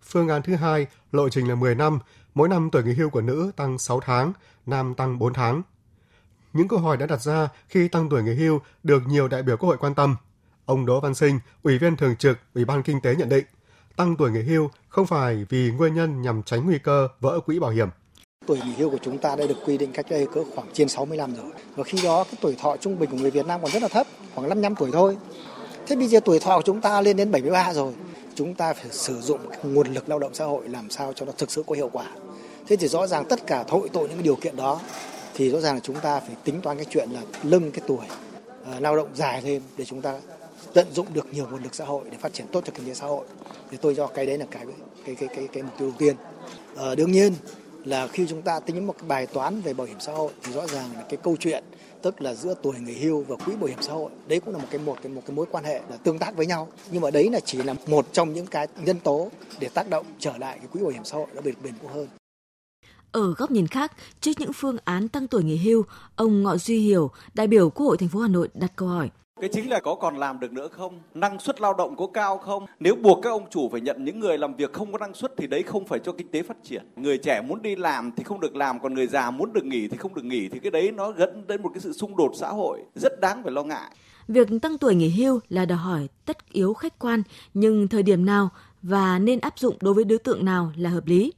Phương 0.03 0.27
án 0.27 0.41
thứ 0.41 0.55
hai, 0.55 0.87
lộ 1.11 1.29
trình 1.29 1.49
là 1.49 1.55
10 1.55 1.75
năm, 1.75 1.99
mỗi 2.33 2.49
năm 2.49 2.69
tuổi 2.71 2.83
nghỉ 2.83 2.93
hưu 2.93 3.09
của 3.09 3.21
nữ 3.21 3.51
tăng 3.55 3.77
6 3.77 3.99
tháng, 3.99 4.33
nam 4.65 4.95
tăng 4.95 5.19
4 5.19 5.33
tháng. 5.33 5.61
Những 6.57 6.67
câu 6.67 6.79
hỏi 6.79 6.97
đã 6.97 7.05
đặt 7.05 7.21
ra 7.21 7.49
khi 7.69 7.87
tăng 7.87 8.09
tuổi 8.09 8.23
nghỉ 8.23 8.33
hưu 8.33 8.59
được 8.83 9.01
nhiều 9.07 9.27
đại 9.27 9.43
biểu 9.43 9.57
Quốc 9.57 9.69
hội 9.69 9.77
quan 9.77 9.95
tâm. 9.95 10.15
Ông 10.65 10.85
Đỗ 10.85 10.99
Văn 10.99 11.15
Sinh, 11.15 11.39
Ủy 11.63 11.77
viên 11.77 11.95
Thường 11.95 12.15
trực 12.15 12.37
Ủy 12.55 12.65
ban 12.65 12.83
Kinh 12.83 13.01
tế 13.01 13.15
nhận 13.15 13.29
định, 13.29 13.45
tăng 13.95 14.15
tuổi 14.15 14.31
nghỉ 14.31 14.41
hưu 14.41 14.69
không 14.89 15.05
phải 15.05 15.45
vì 15.49 15.71
nguyên 15.71 15.93
nhân 15.93 16.21
nhằm 16.21 16.43
tránh 16.43 16.65
nguy 16.65 16.79
cơ 16.79 17.07
vỡ 17.19 17.39
quỹ 17.39 17.59
bảo 17.59 17.71
hiểm. 17.71 17.89
Tuổi 18.47 18.59
nghỉ 18.65 18.73
hưu 18.77 18.89
của 18.89 18.97
chúng 19.01 19.17
ta 19.17 19.35
đã 19.35 19.47
được 19.47 19.55
quy 19.65 19.77
định 19.77 19.91
cách 19.91 20.05
đây 20.09 20.27
cỡ 20.33 20.43
khoảng 20.55 20.67
trên 20.73 20.89
60 20.89 21.17
năm 21.17 21.35
rồi. 21.35 21.51
Và 21.75 21.83
khi 21.83 21.99
đó 22.03 22.23
cái 22.23 22.35
tuổi 22.41 22.55
thọ 22.61 22.77
trung 22.77 22.99
bình 22.99 23.09
của 23.09 23.17
người 23.17 23.31
Việt 23.31 23.45
Nam 23.45 23.61
còn 23.61 23.71
rất 23.71 23.81
là 23.81 23.87
thấp, 23.87 24.07
khoảng 24.35 24.49
55 24.49 24.75
tuổi 24.75 24.89
thôi. 24.93 25.17
Thế 25.87 25.95
bây 25.95 26.07
giờ 26.07 26.19
tuổi 26.25 26.39
thọ 26.39 26.55
của 26.55 26.63
chúng 26.65 26.81
ta 26.81 27.01
lên 27.01 27.17
đến 27.17 27.31
73 27.31 27.73
rồi. 27.73 27.93
Chúng 28.35 28.53
ta 28.53 28.73
phải 28.73 28.91
sử 28.91 29.21
dụng 29.21 29.41
nguồn 29.63 29.87
lực 29.87 30.09
lao 30.09 30.19
động 30.19 30.33
xã 30.33 30.45
hội 30.45 30.69
làm 30.69 30.89
sao 30.89 31.13
cho 31.15 31.25
nó 31.25 31.31
thực 31.37 31.51
sự 31.51 31.63
có 31.67 31.75
hiệu 31.75 31.89
quả. 31.93 32.05
Thế 32.67 32.75
thì 32.75 32.87
rõ 32.87 33.07
ràng 33.07 33.25
tất 33.29 33.47
cả 33.47 33.65
hội 33.69 33.89
tội 33.89 34.09
những 34.09 34.23
điều 34.23 34.35
kiện 34.35 34.55
đó 34.55 34.81
thì 35.37 35.49
rõ 35.49 35.59
ràng 35.59 35.75
là 35.75 35.79
chúng 35.83 35.95
ta 35.95 36.19
phải 36.19 36.35
tính 36.43 36.61
toán 36.61 36.77
cái 36.77 36.85
chuyện 36.89 37.09
là 37.11 37.21
lưng 37.43 37.71
cái 37.71 37.81
tuổi 37.87 38.05
à, 38.65 38.79
lao 38.79 38.95
động 38.95 39.09
dài 39.15 39.41
thêm 39.41 39.61
để 39.77 39.85
chúng 39.85 40.01
ta 40.01 40.19
tận 40.73 40.87
dụng 40.93 41.07
được 41.13 41.33
nhiều 41.33 41.47
nguồn 41.51 41.63
lực 41.63 41.75
xã 41.75 41.85
hội 41.85 42.03
để 42.11 42.17
phát 42.17 42.33
triển 42.33 42.47
tốt 42.51 42.61
cho 42.65 42.73
kinh 42.75 42.87
tế 42.87 42.93
xã 42.93 43.05
hội. 43.07 43.25
Thì 43.71 43.77
tôi 43.81 43.95
cho 43.95 44.07
cái 44.07 44.25
đấy 44.25 44.37
là 44.37 44.45
cái 44.51 44.65
cái 45.05 45.15
cái 45.15 45.29
cái, 45.35 45.47
cái 45.53 45.63
mục 45.63 45.73
tiêu 45.77 45.87
đầu 45.87 45.97
tiên. 45.97 46.15
Uh, 46.73 46.97
đương 46.97 47.11
nhiên 47.11 47.33
là 47.85 48.07
khi 48.07 48.25
chúng 48.29 48.41
ta 48.41 48.59
tính 48.59 48.87
một 48.87 48.95
cái 48.99 49.07
bài 49.07 49.27
toán 49.27 49.61
về 49.61 49.73
bảo 49.73 49.87
hiểm 49.87 49.99
xã 49.99 50.11
hội 50.11 50.31
thì 50.43 50.53
rõ 50.53 50.67
ràng 50.67 50.89
là 50.95 51.05
cái 51.09 51.17
câu 51.23 51.35
chuyện 51.39 51.63
tức 52.01 52.21
là 52.21 52.33
giữa 52.33 52.53
tuổi 52.61 52.75
người 52.79 52.93
hưu 52.93 53.23
và 53.27 53.35
quỹ 53.35 53.55
bảo 53.55 53.67
hiểm 53.67 53.81
xã 53.81 53.93
hội 53.93 54.11
đấy 54.27 54.39
cũng 54.39 54.53
là 54.53 54.59
một 54.59 54.67
cái 54.71 54.79
một 54.79 54.97
cái 55.03 55.11
một 55.11 55.21
cái 55.27 55.35
mối 55.35 55.45
quan 55.51 55.63
hệ 55.63 55.81
là 55.89 55.97
tương 56.03 56.19
tác 56.19 56.35
với 56.35 56.45
nhau 56.45 56.67
nhưng 56.91 57.01
mà 57.01 57.11
đấy 57.11 57.29
là 57.29 57.39
chỉ 57.39 57.63
là 57.63 57.75
một 57.87 58.05
trong 58.11 58.33
những 58.33 58.45
cái 58.47 58.67
nhân 58.85 58.99
tố 58.99 59.29
để 59.59 59.69
tác 59.73 59.89
động 59.89 60.05
trở 60.19 60.37
lại 60.37 60.57
cái 60.57 60.67
quỹ 60.71 60.81
bảo 60.81 60.89
hiểm 60.89 61.05
xã 61.05 61.17
hội 61.17 61.27
nó 61.33 61.41
bền 61.41 61.55
bền 61.63 61.73
vững 61.81 61.91
hơn 61.91 62.07
ở 63.11 63.33
góc 63.33 63.51
nhìn 63.51 63.67
khác, 63.67 63.91
trước 64.21 64.31
những 64.39 64.53
phương 64.53 64.77
án 64.85 65.07
tăng 65.07 65.27
tuổi 65.27 65.43
nghỉ 65.43 65.57
hưu, 65.57 65.83
ông 66.15 66.43
Ngọ 66.43 66.57
Duy 66.57 66.79
Hiểu, 66.79 67.11
đại 67.33 67.47
biểu 67.47 67.69
Quốc 67.69 67.85
hội 67.85 67.97
thành 67.97 68.09
phố 68.09 68.19
Hà 68.19 68.27
Nội 68.27 68.49
đặt 68.53 68.71
câu 68.75 68.87
hỏi. 68.87 69.09
Cái 69.41 69.49
chính 69.53 69.69
là 69.69 69.79
có 69.79 69.95
còn 69.95 70.17
làm 70.17 70.39
được 70.39 70.51
nữa 70.51 70.67
không? 70.71 70.99
Năng 71.13 71.39
suất 71.39 71.61
lao 71.61 71.73
động 71.73 71.95
có 71.95 72.07
cao 72.13 72.37
không? 72.37 72.65
Nếu 72.79 72.95
buộc 72.95 73.19
các 73.23 73.29
ông 73.29 73.49
chủ 73.49 73.69
phải 73.69 73.81
nhận 73.81 74.05
những 74.05 74.19
người 74.19 74.37
làm 74.37 74.55
việc 74.55 74.73
không 74.73 74.91
có 74.91 74.97
năng 74.97 75.13
suất 75.13 75.33
thì 75.37 75.47
đấy 75.47 75.63
không 75.63 75.85
phải 75.85 75.99
cho 75.99 76.11
kinh 76.11 76.31
tế 76.31 76.43
phát 76.43 76.57
triển. 76.63 76.85
Người 76.95 77.17
trẻ 77.17 77.41
muốn 77.41 77.61
đi 77.61 77.75
làm 77.75 78.11
thì 78.17 78.23
không 78.23 78.39
được 78.39 78.55
làm, 78.55 78.79
còn 78.79 78.93
người 78.93 79.07
già 79.07 79.31
muốn 79.31 79.53
được 79.53 79.65
nghỉ 79.65 79.87
thì 79.87 79.97
không 79.97 80.15
được 80.15 80.25
nghỉ 80.25 80.49
thì 80.49 80.59
cái 80.59 80.71
đấy 80.71 80.91
nó 80.91 81.13
dẫn 81.17 81.47
đến 81.47 81.61
một 81.61 81.69
cái 81.73 81.81
sự 81.81 81.93
xung 81.93 82.17
đột 82.17 82.31
xã 82.35 82.49
hội 82.49 82.79
rất 82.95 83.19
đáng 83.21 83.43
phải 83.43 83.51
lo 83.51 83.63
ngại. 83.63 83.91
Việc 84.27 84.47
tăng 84.61 84.77
tuổi 84.77 84.95
nghỉ 84.95 85.09
hưu 85.09 85.39
là 85.49 85.65
đòi 85.65 85.77
hỏi 85.77 86.07
tất 86.25 86.37
yếu 86.51 86.73
khách 86.73 86.99
quan, 86.99 87.23
nhưng 87.53 87.87
thời 87.87 88.03
điểm 88.03 88.25
nào 88.25 88.49
và 88.81 89.19
nên 89.19 89.39
áp 89.39 89.59
dụng 89.59 89.77
đối 89.81 89.93
với 89.93 90.03
đối 90.03 90.19
tượng 90.19 90.45
nào 90.45 90.71
là 90.75 90.89
hợp 90.89 91.07
lý 91.07 91.33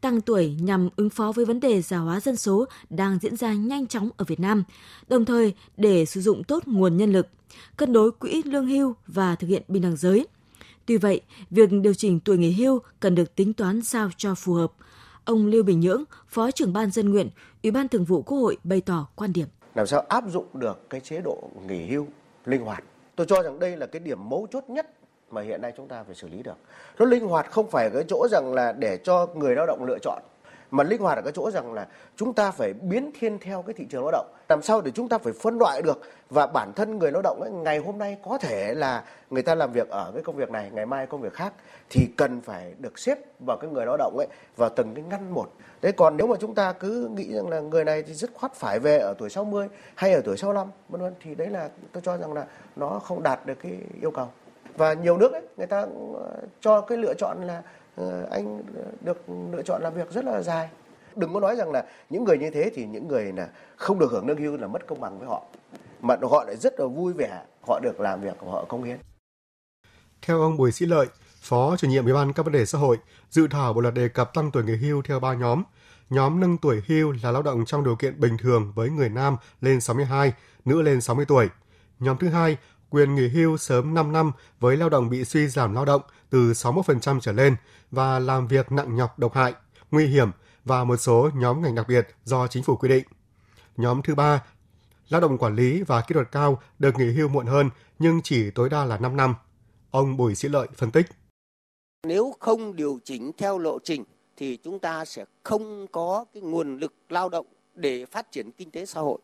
tăng 0.00 0.20
tuổi 0.20 0.56
nhằm 0.60 0.88
ứng 0.96 1.10
phó 1.10 1.32
với 1.32 1.44
vấn 1.44 1.60
đề 1.60 1.82
già 1.82 1.98
hóa 1.98 2.20
dân 2.20 2.36
số 2.36 2.64
đang 2.90 3.18
diễn 3.22 3.36
ra 3.36 3.52
nhanh 3.52 3.86
chóng 3.86 4.10
ở 4.16 4.24
Việt 4.24 4.40
Nam, 4.40 4.64
đồng 5.08 5.24
thời 5.24 5.54
để 5.76 6.04
sử 6.04 6.20
dụng 6.20 6.44
tốt 6.44 6.62
nguồn 6.66 6.96
nhân 6.96 7.12
lực, 7.12 7.28
cân 7.76 7.92
đối 7.92 8.12
quỹ 8.12 8.42
lương 8.42 8.66
hưu 8.66 8.94
và 9.06 9.34
thực 9.34 9.46
hiện 9.46 9.62
bình 9.68 9.82
đẳng 9.82 9.96
giới. 9.96 10.26
Tuy 10.86 10.96
vậy, 10.96 11.20
việc 11.50 11.70
điều 11.82 11.94
chỉnh 11.94 12.20
tuổi 12.20 12.38
nghỉ 12.38 12.52
hưu 12.52 12.80
cần 13.00 13.14
được 13.14 13.34
tính 13.34 13.52
toán 13.52 13.82
sao 13.82 14.10
cho 14.16 14.34
phù 14.34 14.54
hợp. 14.54 14.72
Ông 15.24 15.46
Lưu 15.46 15.62
Bình 15.62 15.80
Nhưỡng, 15.80 16.04
Phó 16.28 16.50
trưởng 16.50 16.72
ban 16.72 16.90
dân 16.90 17.10
nguyện, 17.10 17.28
Ủy 17.62 17.70
ban 17.70 17.88
Thường 17.88 18.04
vụ 18.04 18.22
Quốc 18.22 18.38
hội 18.38 18.56
bày 18.64 18.80
tỏ 18.80 19.06
quan 19.14 19.32
điểm. 19.32 19.48
Làm 19.74 19.86
sao 19.86 20.00
áp 20.00 20.24
dụng 20.30 20.46
được 20.54 20.90
cái 20.90 21.00
chế 21.00 21.20
độ 21.20 21.50
nghỉ 21.68 21.86
hưu 21.86 22.06
linh 22.44 22.62
hoạt. 22.62 22.84
Tôi 23.16 23.26
cho 23.26 23.42
rằng 23.42 23.58
đây 23.58 23.76
là 23.76 23.86
cái 23.86 24.00
điểm 24.00 24.28
mấu 24.28 24.46
chốt 24.52 24.64
nhất 24.68 24.95
mà 25.36 25.42
hiện 25.42 25.62
nay 25.62 25.72
chúng 25.76 25.88
ta 25.88 26.02
phải 26.02 26.14
xử 26.14 26.28
lý 26.28 26.42
được. 26.42 26.56
Nó 26.98 27.06
linh 27.06 27.26
hoạt 27.26 27.50
không 27.50 27.70
phải 27.70 27.90
cái 27.90 28.04
chỗ 28.08 28.26
rằng 28.30 28.54
là 28.54 28.72
để 28.72 28.98
cho 29.04 29.26
người 29.34 29.54
lao 29.54 29.66
động 29.66 29.84
lựa 29.84 29.98
chọn 30.02 30.22
mà 30.70 30.84
linh 30.84 31.00
hoạt 31.00 31.18
ở 31.18 31.22
cái 31.22 31.32
chỗ 31.32 31.50
rằng 31.50 31.72
là 31.72 31.86
chúng 32.16 32.34
ta 32.34 32.50
phải 32.50 32.72
biến 32.72 33.10
thiên 33.20 33.38
theo 33.38 33.62
cái 33.62 33.74
thị 33.74 33.86
trường 33.90 34.02
lao 34.02 34.10
động. 34.10 34.26
Làm 34.48 34.62
sao 34.62 34.80
để 34.80 34.90
chúng 34.90 35.08
ta 35.08 35.18
phải 35.18 35.32
phân 35.32 35.58
loại 35.58 35.82
được 35.82 36.00
và 36.30 36.46
bản 36.46 36.72
thân 36.72 36.98
người 36.98 37.12
lao 37.12 37.22
động 37.22 37.40
ấy, 37.40 37.50
ngày 37.50 37.78
hôm 37.78 37.98
nay 37.98 38.16
có 38.24 38.38
thể 38.38 38.74
là 38.74 39.04
người 39.30 39.42
ta 39.42 39.54
làm 39.54 39.72
việc 39.72 39.88
ở 39.88 40.10
cái 40.14 40.22
công 40.22 40.36
việc 40.36 40.50
này 40.50 40.70
ngày 40.72 40.86
mai 40.86 41.06
công 41.06 41.20
việc 41.20 41.32
khác 41.32 41.52
thì 41.90 42.08
cần 42.16 42.40
phải 42.40 42.74
được 42.78 42.98
xếp 42.98 43.18
vào 43.40 43.56
cái 43.56 43.70
người 43.70 43.86
lao 43.86 43.96
động 43.96 44.16
ấy 44.18 44.26
vào 44.56 44.68
từng 44.68 44.94
cái 44.94 45.04
ngăn 45.10 45.34
một. 45.34 45.52
Thế 45.82 45.92
còn 45.92 46.16
nếu 46.16 46.26
mà 46.26 46.36
chúng 46.40 46.54
ta 46.54 46.72
cứ 46.72 47.10
nghĩ 47.14 47.34
rằng 47.34 47.48
là 47.48 47.60
người 47.60 47.84
này 47.84 48.02
thì 48.02 48.14
dứt 48.14 48.30
khoát 48.34 48.54
phải 48.54 48.78
về 48.78 48.98
ở 48.98 49.14
tuổi 49.18 49.30
60 49.30 49.68
hay 49.94 50.12
ở 50.12 50.20
tuổi 50.24 50.36
65 50.36 50.68
vân 50.88 51.00
vân 51.00 51.14
thì 51.20 51.34
đấy 51.34 51.48
là 51.48 51.68
tôi 51.92 52.02
cho 52.06 52.16
rằng 52.16 52.32
là 52.32 52.46
nó 52.76 52.88
không 52.88 53.22
đạt 53.22 53.46
được 53.46 53.58
cái 53.62 53.72
yêu 54.00 54.10
cầu 54.10 54.28
và 54.76 54.92
nhiều 54.92 55.16
nước 55.18 55.32
ấy, 55.32 55.42
người 55.56 55.66
ta 55.66 55.86
ờ, 56.14 56.40
cho 56.60 56.80
cái 56.80 56.98
lựa 56.98 57.14
chọn 57.14 57.42
là 57.42 57.62
ờ, 57.96 58.26
anh 58.30 58.62
được 59.00 59.28
lựa 59.52 59.62
chọn 59.62 59.82
làm 59.82 59.94
việc 59.94 60.10
rất 60.10 60.24
là 60.24 60.42
dài 60.42 60.68
đừng 61.16 61.34
có 61.34 61.40
nói 61.40 61.56
rằng 61.56 61.72
là 61.72 61.84
những 62.10 62.24
người 62.24 62.38
như 62.38 62.50
thế 62.50 62.70
thì 62.74 62.86
những 62.86 63.08
người 63.08 63.32
là 63.32 63.48
không 63.76 63.98
được 63.98 64.12
hưởng 64.12 64.26
lương 64.26 64.38
hưu 64.38 64.56
là 64.56 64.66
mất 64.66 64.86
công 64.86 65.00
bằng 65.00 65.18
với 65.18 65.28
họ 65.28 65.42
mà 66.00 66.16
họ 66.22 66.44
lại 66.44 66.56
rất 66.56 66.80
là 66.80 66.86
vui 66.86 67.12
vẻ 67.12 67.42
họ 67.68 67.80
được 67.82 68.00
làm 68.00 68.20
việc 68.20 68.36
họ 68.46 68.64
công 68.68 68.84
hiến 68.84 68.96
theo 70.22 70.40
ông 70.40 70.56
Bùi 70.56 70.72
Sĩ 70.72 70.86
Lợi 70.86 71.06
Phó 71.40 71.76
chủ 71.76 71.88
nhiệm 71.88 72.04
Ủy 72.04 72.12
ban 72.12 72.32
các 72.32 72.42
vấn 72.42 72.52
đề 72.52 72.66
xã 72.66 72.78
hội, 72.78 72.98
dự 73.30 73.46
thảo 73.50 73.72
bộ 73.72 73.80
luật 73.80 73.94
đề 73.94 74.08
cập 74.08 74.34
tăng 74.34 74.50
tuổi 74.50 74.64
nghỉ 74.64 74.76
hưu 74.76 75.02
theo 75.02 75.20
ba 75.20 75.34
nhóm. 75.34 75.62
Nhóm 76.10 76.40
nâng 76.40 76.58
tuổi 76.58 76.82
hưu 76.88 77.14
là 77.22 77.30
lao 77.30 77.42
động 77.42 77.64
trong 77.64 77.84
điều 77.84 77.96
kiện 77.96 78.20
bình 78.20 78.36
thường 78.38 78.72
với 78.74 78.90
người 78.90 79.08
nam 79.08 79.36
lên 79.60 79.80
62, 79.80 80.32
nữ 80.64 80.82
lên 80.82 81.00
60 81.00 81.24
tuổi. 81.28 81.48
Nhóm 81.98 82.16
thứ 82.16 82.28
hai 82.28 82.56
quyền 82.96 83.14
nghỉ 83.14 83.28
hưu 83.28 83.56
sớm 83.56 83.94
5 83.94 84.12
năm 84.12 84.32
với 84.60 84.76
lao 84.76 84.88
động 84.88 85.10
bị 85.10 85.24
suy 85.24 85.48
giảm 85.48 85.74
lao 85.74 85.84
động 85.84 86.02
từ 86.30 86.52
61% 86.52 87.20
trở 87.20 87.32
lên 87.32 87.56
và 87.90 88.18
làm 88.18 88.48
việc 88.48 88.72
nặng 88.72 88.96
nhọc 88.96 89.18
độc 89.18 89.34
hại, 89.34 89.54
nguy 89.90 90.06
hiểm 90.06 90.30
và 90.64 90.84
một 90.84 90.96
số 90.96 91.30
nhóm 91.34 91.62
ngành 91.62 91.74
đặc 91.74 91.88
biệt 91.88 92.08
do 92.24 92.46
chính 92.46 92.62
phủ 92.62 92.76
quy 92.76 92.88
định. 92.88 93.04
Nhóm 93.76 94.02
thứ 94.02 94.14
ba, 94.14 94.44
lao 95.08 95.20
động 95.20 95.38
quản 95.38 95.56
lý 95.56 95.82
và 95.82 96.00
kỹ 96.00 96.12
thuật 96.12 96.32
cao 96.32 96.62
được 96.78 96.98
nghỉ 96.98 97.12
hưu 97.12 97.28
muộn 97.28 97.46
hơn 97.46 97.70
nhưng 97.98 98.20
chỉ 98.22 98.50
tối 98.50 98.68
đa 98.68 98.84
là 98.84 98.98
5 98.98 99.16
năm. 99.16 99.34
Ông 99.90 100.16
Bùi 100.16 100.34
Sĩ 100.34 100.48
Lợi 100.48 100.68
phân 100.74 100.90
tích. 100.90 101.06
Nếu 102.06 102.34
không 102.40 102.76
điều 102.76 102.98
chỉnh 103.04 103.32
theo 103.38 103.58
lộ 103.58 103.78
trình 103.84 104.04
thì 104.36 104.58
chúng 104.64 104.78
ta 104.78 105.04
sẽ 105.04 105.24
không 105.42 105.86
có 105.92 106.24
cái 106.34 106.42
nguồn 106.42 106.78
lực 106.78 106.94
lao 107.08 107.28
động 107.28 107.46
để 107.74 108.06
phát 108.06 108.32
triển 108.32 108.50
kinh 108.52 108.70
tế 108.70 108.86
xã 108.86 109.00
hội. 109.00 109.18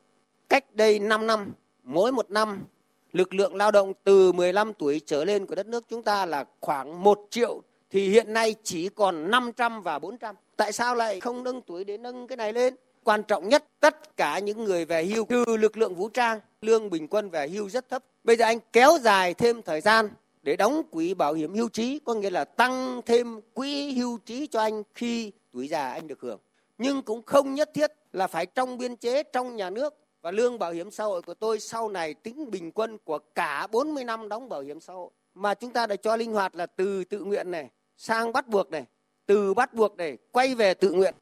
Cách 0.48 0.74
đây 0.74 0.98
5 0.98 1.26
năm, 1.26 1.52
mỗi 1.84 2.12
một 2.12 2.30
năm 2.30 2.64
lực 3.12 3.34
lượng 3.34 3.56
lao 3.56 3.70
động 3.70 3.92
từ 4.04 4.32
15 4.32 4.72
tuổi 4.74 5.00
trở 5.06 5.24
lên 5.24 5.46
của 5.46 5.54
đất 5.54 5.66
nước 5.66 5.84
chúng 5.88 6.02
ta 6.02 6.26
là 6.26 6.44
khoảng 6.60 7.04
1 7.04 7.26
triệu 7.30 7.62
thì 7.90 8.08
hiện 8.08 8.32
nay 8.32 8.54
chỉ 8.62 8.88
còn 8.88 9.30
500 9.30 9.82
và 9.82 9.98
400. 9.98 10.34
Tại 10.56 10.72
sao 10.72 10.94
lại 10.94 11.20
không 11.20 11.44
nâng 11.44 11.62
tuổi 11.62 11.84
để 11.84 11.98
nâng 11.98 12.26
cái 12.26 12.36
này 12.36 12.52
lên? 12.52 12.74
Quan 13.04 13.22
trọng 13.22 13.48
nhất, 13.48 13.64
tất 13.80 14.16
cả 14.16 14.38
những 14.38 14.64
người 14.64 14.84
về 14.84 15.04
hưu 15.04 15.24
trừ 15.24 15.44
lực 15.58 15.76
lượng 15.76 15.94
vũ 15.94 16.08
trang, 16.08 16.40
lương 16.60 16.90
bình 16.90 17.08
quân 17.08 17.30
về 17.30 17.48
hưu 17.48 17.68
rất 17.68 17.88
thấp. 17.88 18.04
Bây 18.24 18.36
giờ 18.36 18.44
anh 18.44 18.58
kéo 18.72 18.98
dài 19.00 19.34
thêm 19.34 19.62
thời 19.62 19.80
gian 19.80 20.08
để 20.42 20.56
đóng 20.56 20.82
quỹ 20.90 21.14
bảo 21.14 21.34
hiểm 21.34 21.54
hưu 21.54 21.68
trí, 21.68 21.98
có 22.04 22.14
nghĩa 22.14 22.30
là 22.30 22.44
tăng 22.44 23.00
thêm 23.06 23.40
quỹ 23.54 23.92
hưu 23.92 24.18
trí 24.18 24.46
cho 24.46 24.60
anh 24.60 24.82
khi 24.94 25.32
tuổi 25.52 25.68
già 25.68 25.92
anh 25.92 26.06
được 26.06 26.20
hưởng. 26.20 26.38
Nhưng 26.78 27.02
cũng 27.02 27.22
không 27.22 27.54
nhất 27.54 27.70
thiết 27.74 27.92
là 28.12 28.26
phải 28.26 28.46
trong 28.46 28.78
biên 28.78 28.96
chế, 28.96 29.22
trong 29.22 29.56
nhà 29.56 29.70
nước 29.70 29.94
và 30.22 30.30
lương 30.30 30.58
bảo 30.58 30.72
hiểm 30.72 30.90
xã 30.90 31.04
hội 31.04 31.22
của 31.22 31.34
tôi 31.34 31.60
sau 31.60 31.88
này 31.88 32.14
tính 32.14 32.50
bình 32.50 32.72
quân 32.72 32.98
của 33.04 33.18
cả 33.34 33.66
40 33.72 34.04
năm 34.04 34.28
đóng 34.28 34.48
bảo 34.48 34.60
hiểm 34.60 34.80
xã 34.80 34.92
hội 34.92 35.10
mà 35.34 35.54
chúng 35.54 35.72
ta 35.72 35.86
đã 35.86 35.96
cho 35.96 36.16
linh 36.16 36.32
hoạt 36.32 36.56
là 36.56 36.66
từ 36.66 37.04
tự 37.04 37.24
nguyện 37.24 37.50
này 37.50 37.70
sang 37.96 38.32
bắt 38.32 38.48
buộc 38.48 38.70
này, 38.70 38.84
từ 39.26 39.54
bắt 39.54 39.74
buộc 39.74 39.96
này 39.96 40.18
quay 40.32 40.54
về 40.54 40.74
tự 40.74 40.92
nguyện. 40.92 41.14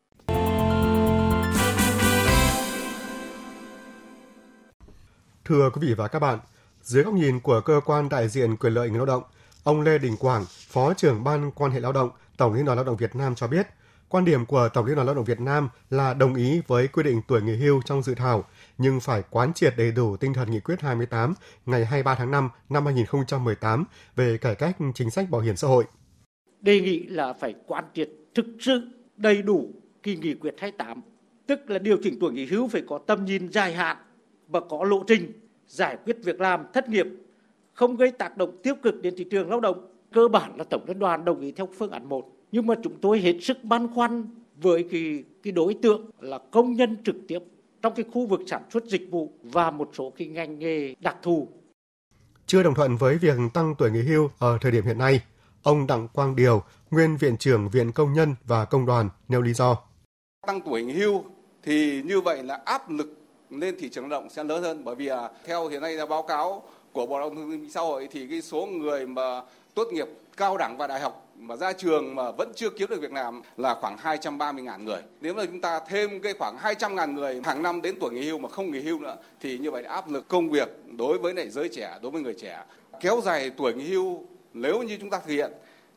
Thưa 5.45 5.71
quý 5.71 5.81
vị 5.89 5.95
và 5.95 6.09
các 6.09 6.19
bạn, 6.19 6.39
dưới 6.83 7.03
góc 7.03 7.15
nhìn 7.15 7.41
của 7.41 7.61
cơ 7.61 7.81
quan 7.85 8.09
đại 8.09 8.29
diện 8.29 8.57
quyền 8.57 8.73
lợi 8.73 8.89
người 8.89 8.99
lao 8.99 9.07
động, 9.07 9.23
ông 9.65 9.81
Lê 9.81 9.99
Đình 9.99 10.17
Quảng, 10.17 10.45
Phó 10.49 10.95
trưởng 10.95 11.25
ban 11.25 11.51
quan 11.51 11.71
hệ 11.71 11.81
lao 11.81 11.93
động, 11.93 12.11
Tổng 12.37 12.55
Liên 12.55 12.65
đoàn 12.65 12.77
Lao 12.77 12.85
động 12.85 12.97
Việt 12.97 13.17
Nam 13.17 13.35
cho 13.35 13.47
biết, 13.47 13.67
quan 14.11 14.25
điểm 14.25 14.47
của 14.47 14.69
Tổng 14.75 14.87
Liên 14.87 14.95
đoàn 14.95 15.07
Lao 15.07 15.15
động 15.15 15.25
Việt 15.25 15.41
Nam 15.41 15.69
là 15.91 16.15
đồng 16.15 16.35
ý 16.35 16.61
với 16.67 16.89
quy 16.89 17.03
định 17.03 17.21
tuổi 17.29 17.43
nghỉ 17.43 17.57
hưu 17.57 17.83
trong 17.85 18.03
dự 18.03 18.15
thảo, 18.15 18.45
nhưng 18.79 19.01
phải 19.01 19.23
quán 19.31 19.53
triệt 19.53 19.75
đầy 19.77 19.93
đủ 19.93 20.17
tinh 20.17 20.35
thần 20.35 20.51
nghị 20.51 20.61
quyết 20.61 20.81
28 20.81 21.35
ngày 21.67 21.85
23 21.85 22.15
tháng 22.15 22.31
5 22.31 22.51
năm 22.69 22.85
2018 22.85 23.85
về 24.17 24.39
cải 24.39 24.55
cách 24.55 24.77
chính 24.95 25.11
sách 25.11 25.31
bảo 25.31 25.41
hiểm 25.41 25.57
xã 25.57 25.69
hội. 25.69 25.85
Đề 26.61 26.81
nghị 26.81 26.99
là 27.07 27.33
phải 27.33 27.55
quán 27.67 27.85
triệt 27.95 28.09
thực 28.35 28.47
sự 28.61 28.83
đầy 29.17 29.43
đủ 29.43 29.71
kỳ 30.03 30.17
nghị 30.17 30.35
quyết 30.35 30.55
28, 30.59 31.01
tức 31.47 31.71
là 31.71 31.79
điều 31.79 31.97
chỉnh 32.03 32.19
tuổi 32.21 32.33
nghỉ 32.33 32.47
hưu 32.47 32.69
phải 32.69 32.83
có 32.89 32.99
tầm 33.07 33.25
nhìn 33.25 33.49
dài 33.53 33.75
hạn 33.75 33.97
và 34.49 34.61
có 34.61 34.85
lộ 34.85 35.05
trình 35.07 35.33
giải 35.67 35.97
quyết 36.05 36.17
việc 36.25 36.41
làm 36.41 36.65
thất 36.73 36.89
nghiệp 36.89 37.07
không 37.73 37.97
gây 37.97 38.11
tác 38.11 38.37
động 38.37 38.63
tiêu 38.63 38.75
cực 38.83 39.03
đến 39.03 39.15
thị 39.17 39.25
trường 39.31 39.51
lao 39.51 39.61
động 39.61 39.95
cơ 40.13 40.29
bản 40.29 40.57
là 40.57 40.65
tổng 40.65 40.85
liên 40.87 40.99
đoàn 40.99 41.25
đồng 41.25 41.41
ý 41.41 41.53
theo 41.53 41.69
phương 41.79 41.91
án 41.91 42.09
1 42.09 42.40
nhưng 42.53 42.67
mà 42.67 42.75
chúng 42.83 42.99
tôi 43.01 43.21
hết 43.21 43.35
sức 43.41 43.65
băn 43.65 43.95
khoăn 43.95 44.27
với 44.57 44.89
cái 44.91 45.25
cái 45.43 45.53
đối 45.53 45.75
tượng 45.75 46.11
là 46.21 46.39
công 46.51 46.73
nhân 46.73 46.97
trực 47.05 47.17
tiếp 47.29 47.39
trong 47.83 47.95
cái 47.95 48.05
khu 48.13 48.27
vực 48.27 48.41
sản 48.47 48.63
xuất 48.73 48.85
dịch 48.85 49.09
vụ 49.11 49.33
và 49.43 49.71
một 49.71 49.91
số 49.99 50.13
cái 50.17 50.29
ngành 50.29 50.59
nghề 50.59 50.95
đặc 51.01 51.17
thù. 51.23 51.49
Chưa 52.47 52.63
đồng 52.63 52.75
thuận 52.75 52.97
với 52.97 53.19
việc 53.19 53.37
tăng 53.55 53.75
tuổi 53.79 53.91
nghỉ 53.91 54.03
hưu 54.03 54.31
ở 54.39 54.59
thời 54.61 54.73
điểm 54.73 54.85
hiện 54.85 54.99
nay, 54.99 55.21
ông 55.63 55.87
Đặng 55.87 56.09
Quang 56.09 56.37
Điều, 56.37 56.63
nguyên 56.91 57.17
viện 57.17 57.37
trưởng 57.37 57.69
Viện 57.69 57.93
Công 57.93 58.13
nhân 58.13 58.35
và 58.45 58.65
Công 58.65 58.87
đoàn 58.87 59.09
nêu 59.29 59.43
lý 59.43 59.53
do. 59.53 59.77
Tăng 60.47 60.61
tuổi 60.61 60.83
nghỉ 60.83 60.93
hưu 60.93 61.25
thì 61.63 62.03
như 62.03 62.21
vậy 62.21 62.43
là 62.43 62.61
áp 62.65 62.91
lực 62.91 63.17
lên 63.51 63.75
thị 63.81 63.89
trường 63.89 64.09
lao 64.09 64.21
động 64.21 64.31
sẽ 64.31 64.45
lớn 64.45 64.63
hơn 64.63 64.85
bởi 64.85 64.95
vì 64.95 65.07
à, 65.07 65.31
theo 65.45 65.69
hiện 65.69 65.83
nay 65.83 65.93
là 65.93 66.07
báo 66.07 66.23
cáo 66.23 66.63
của 66.93 67.07
Bộ 67.07 67.19
Lao 67.19 67.29
động 67.29 67.37
Thương 67.37 67.51
binh 67.51 67.71
Xã 67.71 67.81
hội 67.81 68.09
thì 68.13 68.27
cái 68.27 68.43
số 68.43 68.67
người 68.67 69.07
mà 69.07 69.43
tốt 69.75 69.89
nghiệp 69.93 70.07
cao 70.37 70.57
đẳng 70.57 70.77
và 70.77 70.87
đại 70.87 71.01
học 71.01 71.30
mà 71.41 71.57
ra 71.57 71.73
trường 71.73 72.15
mà 72.15 72.31
vẫn 72.31 72.53
chưa 72.57 72.71
kiếm 72.71 72.89
được 72.91 73.01
việc 73.01 73.13
làm 73.13 73.43
là 73.57 73.75
khoảng 73.75 73.97
230 73.99 74.65
ngàn 74.65 74.85
người. 74.85 75.03
Nếu 75.21 75.35
mà 75.35 75.45
chúng 75.47 75.61
ta 75.61 75.81
thêm 75.89 76.21
cái 76.21 76.35
khoảng 76.39 76.57
200 76.59 76.95
ngàn 76.95 77.15
người 77.15 77.41
hàng 77.45 77.63
năm 77.63 77.83
đến 77.83 77.95
tuổi 78.01 78.11
nghỉ 78.11 78.29
hưu 78.29 78.39
mà 78.39 78.49
không 78.49 78.71
nghỉ 78.71 78.81
hưu 78.81 78.99
nữa 78.99 79.17
thì 79.41 79.59
như 79.59 79.71
vậy 79.71 79.85
áp 79.85 80.11
lực 80.11 80.29
công 80.29 80.51
việc 80.51 80.69
đối 80.97 81.19
với 81.19 81.35
lại 81.35 81.51
giới 81.51 81.69
trẻ, 81.69 81.99
đối 82.03 82.11
với 82.11 82.23
người 82.23 82.35
trẻ 82.35 82.65
kéo 83.01 83.21
dài 83.25 83.51
tuổi 83.51 83.75
nghỉ 83.75 83.85
hưu 83.85 84.25
nếu 84.55 84.83
như 84.83 84.97
chúng 85.01 85.11
ta 85.11 85.21
thực 85.27 85.33
hiện 85.33 85.53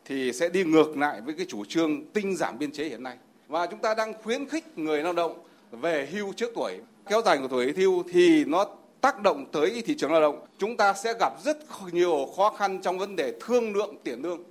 thì 0.06 0.34
sẽ 0.34 0.50
đi 0.50 0.64
ngược 0.64 0.98
lại 0.98 1.22
với 1.22 1.34
cái 1.34 1.46
chủ 1.50 1.66
trương 1.66 2.06
tinh 2.06 2.36
giảm 2.36 2.60
biên 2.60 2.72
chế 2.72 2.84
hiện 2.84 3.04
nay. 3.04 3.18
Và 3.48 3.68
chúng 3.68 3.80
ta 3.80 3.94
đang 3.94 4.14
khuyến 4.24 4.50
khích 4.50 4.78
người 4.78 5.04
lao 5.04 5.14
động 5.14 5.44
về 5.72 6.08
hưu 6.12 6.34
trước 6.34 6.52
tuổi. 6.56 6.80
Kéo 7.10 7.22
dài 7.22 7.38
của 7.38 7.48
tuổi 7.48 7.74
hưu 7.78 8.04
thì 8.12 8.46
nó 8.46 8.66
tác 9.02 9.22
động 9.22 9.46
tới 9.52 9.84
thị 9.86 9.96
trường 9.98 10.12
lao 10.12 10.22
động. 10.22 10.46
Chúng 10.58 10.78
ta 10.78 10.94
sẽ 10.94 11.14
gặp 11.20 11.34
rất 11.44 11.58
nhiều 11.92 12.28
khó 12.38 12.50
khăn 12.50 12.82
trong 12.82 13.00
vấn 13.00 13.16
đề 13.16 13.34
thương 13.42 13.74
lượng 13.74 13.96
tiền 14.04 14.22
lương. 14.22 14.44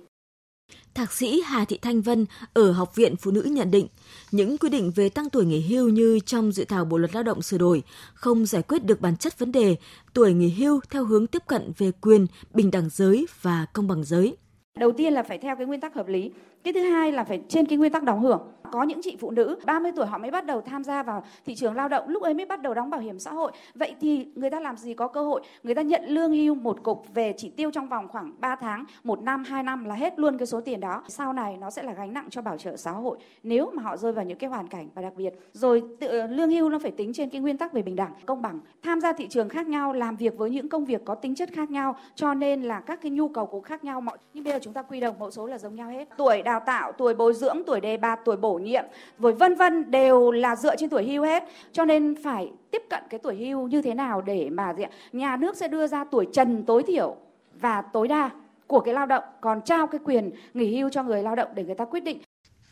Thạc 0.95 1.11
sĩ 1.13 1.41
Hà 1.45 1.65
Thị 1.65 1.79
Thanh 1.81 2.01
Vân 2.01 2.25
ở 2.53 2.71
Học 2.71 2.95
viện 2.95 3.15
Phụ 3.15 3.31
nữ 3.31 3.41
nhận 3.41 3.71
định, 3.71 3.87
những 4.31 4.57
quy 4.57 4.69
định 4.69 4.91
về 4.95 5.09
tăng 5.09 5.29
tuổi 5.29 5.45
nghỉ 5.45 5.61
hưu 5.61 5.89
như 5.89 6.19
trong 6.25 6.51
dự 6.51 6.65
thảo 6.65 6.85
Bộ 6.85 6.97
luật 6.97 7.13
Lao 7.13 7.23
động 7.23 7.41
sửa 7.41 7.57
đổi 7.57 7.83
không 8.13 8.45
giải 8.45 8.61
quyết 8.61 8.85
được 8.85 9.01
bản 9.01 9.17
chất 9.17 9.39
vấn 9.39 9.51
đề 9.51 9.75
tuổi 10.13 10.33
nghỉ 10.33 10.49
hưu 10.49 10.79
theo 10.89 11.05
hướng 11.05 11.27
tiếp 11.27 11.41
cận 11.47 11.71
về 11.77 11.91
quyền, 12.01 12.27
bình 12.53 12.71
đẳng 12.71 12.89
giới 12.91 13.25
và 13.41 13.65
công 13.73 13.87
bằng 13.87 14.03
giới. 14.03 14.37
Đầu 14.79 14.91
tiên 14.97 15.13
là 15.13 15.23
phải 15.23 15.37
theo 15.37 15.55
cái 15.55 15.65
nguyên 15.65 15.81
tắc 15.81 15.95
hợp 15.95 16.07
lý. 16.07 16.31
Cái 16.63 16.73
thứ 16.73 16.79
hai 16.79 17.11
là 17.11 17.23
phải 17.23 17.41
trên 17.49 17.65
cái 17.65 17.77
nguyên 17.77 17.91
tắc 17.91 18.03
đóng 18.03 18.21
hưởng. 18.21 18.41
Có 18.73 18.83
những 18.83 18.99
chị 19.01 19.17
phụ 19.19 19.31
nữ 19.31 19.57
30 19.65 19.91
tuổi 19.95 20.05
họ 20.05 20.17
mới 20.17 20.31
bắt 20.31 20.45
đầu 20.45 20.61
tham 20.61 20.83
gia 20.83 21.03
vào 21.03 21.23
thị 21.45 21.55
trường 21.55 21.75
lao 21.75 21.87
động, 21.87 22.09
lúc 22.09 22.23
ấy 22.23 22.33
mới 22.33 22.45
bắt 22.45 22.61
đầu 22.61 22.73
đóng 22.73 22.89
bảo 22.89 23.01
hiểm 23.01 23.19
xã 23.19 23.31
hội. 23.31 23.51
Vậy 23.75 23.95
thì 24.01 24.27
người 24.35 24.49
ta 24.49 24.59
làm 24.59 24.77
gì 24.77 24.93
có 24.93 25.07
cơ 25.07 25.23
hội? 25.23 25.41
Người 25.63 25.75
ta 25.75 25.81
nhận 25.81 26.03
lương 26.05 26.31
hưu 26.31 26.55
một 26.55 26.83
cục 26.83 27.05
về 27.13 27.33
chỉ 27.37 27.49
tiêu 27.49 27.71
trong 27.71 27.89
vòng 27.89 28.07
khoảng 28.07 28.33
3 28.39 28.55
tháng, 28.55 28.85
một 29.03 29.21
năm, 29.21 29.43
hai 29.43 29.63
năm 29.63 29.85
là 29.85 29.95
hết 29.95 30.19
luôn 30.19 30.37
cái 30.37 30.45
số 30.45 30.61
tiền 30.61 30.79
đó. 30.79 31.03
Sau 31.07 31.33
này 31.33 31.57
nó 31.57 31.69
sẽ 31.69 31.83
là 31.83 31.93
gánh 31.93 32.13
nặng 32.13 32.27
cho 32.29 32.41
bảo 32.41 32.57
trợ 32.57 32.77
xã 32.77 32.91
hội 32.91 33.17
nếu 33.43 33.71
mà 33.73 33.83
họ 33.83 33.97
rơi 33.97 34.11
vào 34.11 34.25
những 34.25 34.37
cái 34.37 34.49
hoàn 34.49 34.67
cảnh 34.67 34.89
và 34.95 35.01
đặc 35.01 35.13
biệt. 35.17 35.33
Rồi 35.53 35.83
tự, 35.99 36.07
ờ, 36.07 36.27
lương 36.27 36.51
hưu 36.51 36.69
nó 36.69 36.79
phải 36.79 36.91
tính 36.91 37.13
trên 37.13 37.29
cái 37.29 37.41
nguyên 37.41 37.57
tắc 37.57 37.73
về 37.73 37.81
bình 37.81 37.95
đẳng, 37.95 38.13
công 38.25 38.41
bằng. 38.41 38.59
Tham 38.83 39.01
gia 39.01 39.13
thị 39.13 39.27
trường 39.27 39.49
khác 39.49 39.67
nhau, 39.67 39.93
làm 39.93 40.15
việc 40.15 40.37
với 40.37 40.49
những 40.49 40.69
công 40.69 40.85
việc 40.85 41.05
có 41.05 41.15
tính 41.15 41.35
chất 41.35 41.49
khác 41.53 41.71
nhau, 41.71 41.95
cho 42.15 42.33
nên 42.33 42.61
là 42.61 42.79
các 42.79 43.01
cái 43.01 43.11
nhu 43.11 43.27
cầu 43.27 43.45
cũng 43.45 43.63
khác 43.63 43.83
nhau. 43.83 44.01
Mọi 44.01 44.17
nhưng 44.33 44.43
bây 44.43 44.53
giờ 44.53 44.59
chúng 44.61 44.73
ta 44.73 44.81
quy 44.81 44.99
đồng 44.99 45.19
mẫu 45.19 45.31
số 45.31 45.47
là 45.47 45.57
giống 45.57 45.75
nhau 45.75 45.89
hết. 45.89 46.07
Tuổi 46.17 46.41
đào 46.41 46.59
tạo, 46.65 46.91
tuổi 46.91 47.13
bồi 47.13 47.33
dưỡng, 47.33 47.57
tuổi 47.65 47.81
đề 47.81 47.97
bạt, 47.97 48.19
tuổi 48.25 48.37
bổ 48.37 48.59
nhiệm, 48.63 48.83
rồi 49.19 49.33
vân 49.33 49.55
vân 49.55 49.91
đều 49.91 50.31
là 50.31 50.55
dựa 50.55 50.75
trên 50.75 50.89
tuổi 50.89 51.03
hưu 51.03 51.23
hết. 51.23 51.43
Cho 51.71 51.85
nên 51.85 52.23
phải 52.23 52.51
tiếp 52.71 52.81
cận 52.89 53.03
cái 53.09 53.19
tuổi 53.23 53.35
hưu 53.35 53.67
như 53.67 53.81
thế 53.81 53.93
nào 53.93 54.21
để 54.21 54.49
mà 54.49 54.73
nhà 55.11 55.37
nước 55.37 55.57
sẽ 55.57 55.67
đưa 55.67 55.87
ra 55.87 56.05
tuổi 56.11 56.27
trần 56.33 56.65
tối 56.65 56.83
thiểu 56.83 57.15
và 57.59 57.81
tối 57.81 58.07
đa 58.07 58.29
của 58.67 58.79
cái 58.79 58.93
lao 58.93 59.05
động, 59.05 59.23
còn 59.41 59.61
trao 59.61 59.87
cái 59.87 60.01
quyền 60.05 60.31
nghỉ 60.53 60.77
hưu 60.77 60.89
cho 60.89 61.03
người 61.03 61.23
lao 61.23 61.35
động 61.35 61.49
để 61.55 61.63
người 61.63 61.75
ta 61.75 61.85
quyết 61.85 62.03
định. 62.03 62.21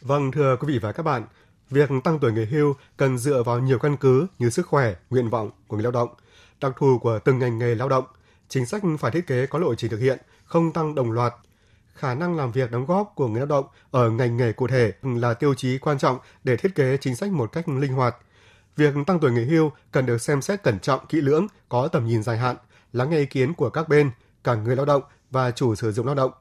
Vâng, 0.01 0.31
thưa 0.31 0.57
quý 0.60 0.67
vị 0.74 0.79
và 0.81 0.91
các 0.91 1.03
bạn, 1.03 1.24
việc 1.69 1.89
tăng 2.03 2.19
tuổi 2.19 2.31
nghỉ 2.31 2.45
hưu 2.45 2.74
cần 2.98 3.17
dựa 3.17 3.43
vào 3.43 3.60
nhiều 3.60 3.79
căn 3.79 3.98
cứ 3.98 4.27
như 4.39 4.50
sức 4.50 4.67
khỏe, 4.67 4.93
nguyện 5.10 5.29
vọng 5.29 5.50
của 5.67 5.77
người 5.77 5.83
lao 5.83 5.91
động, 5.91 6.10
đặc 6.62 6.71
thù 6.77 6.98
của 7.01 7.19
từng 7.19 7.39
ngành 7.39 7.57
nghề 7.57 7.75
lao 7.75 7.89
động. 7.89 8.03
Chính 8.48 8.65
sách 8.65 8.81
phải 9.00 9.12
thiết 9.12 9.27
kế 9.27 9.45
có 9.45 9.60
lộ 9.60 9.75
trình 9.75 9.91
thực 9.91 10.00
hiện, 10.00 10.19
không 10.43 10.74
tăng 10.74 10.95
đồng 10.95 11.12
loạt 11.12 11.33
khả 11.93 12.13
năng 12.13 12.36
làm 12.36 12.51
việc 12.51 12.71
đóng 12.71 12.86
góp 12.86 13.12
của 13.15 13.27
người 13.27 13.39
lao 13.39 13.48
động 13.48 13.65
ở 13.91 14.10
ngành 14.10 14.38
nghề 14.38 14.53
cụ 14.53 14.67
thể 14.67 14.93
là 15.03 15.33
tiêu 15.33 15.53
chí 15.53 15.77
quan 15.77 15.98
trọng 15.98 16.17
để 16.43 16.57
thiết 16.57 16.75
kế 16.75 16.98
chính 16.98 17.15
sách 17.15 17.31
một 17.31 17.51
cách 17.51 17.69
linh 17.69 17.93
hoạt. 17.93 18.15
Việc 18.75 18.93
tăng 19.07 19.19
tuổi 19.19 19.31
nghỉ 19.31 19.43
hưu 19.43 19.71
cần 19.91 20.05
được 20.05 20.21
xem 20.21 20.41
xét 20.41 20.63
cẩn 20.63 20.79
trọng, 20.79 21.05
kỹ 21.07 21.21
lưỡng, 21.21 21.48
có 21.69 21.88
tầm 21.88 22.07
nhìn 22.07 22.24
dài 22.24 22.38
hạn, 22.38 22.55
lắng 22.93 23.10
nghe 23.10 23.17
ý 23.17 23.25
kiến 23.25 23.53
của 23.53 23.69
các 23.69 23.89
bên, 23.89 24.12
cả 24.43 24.55
người 24.55 24.75
lao 24.75 24.86
động 24.86 25.01
và 25.31 25.51
chủ 25.51 25.75
sử 25.75 25.91
dụng 25.91 26.05
lao 26.05 26.15
động. 26.15 26.31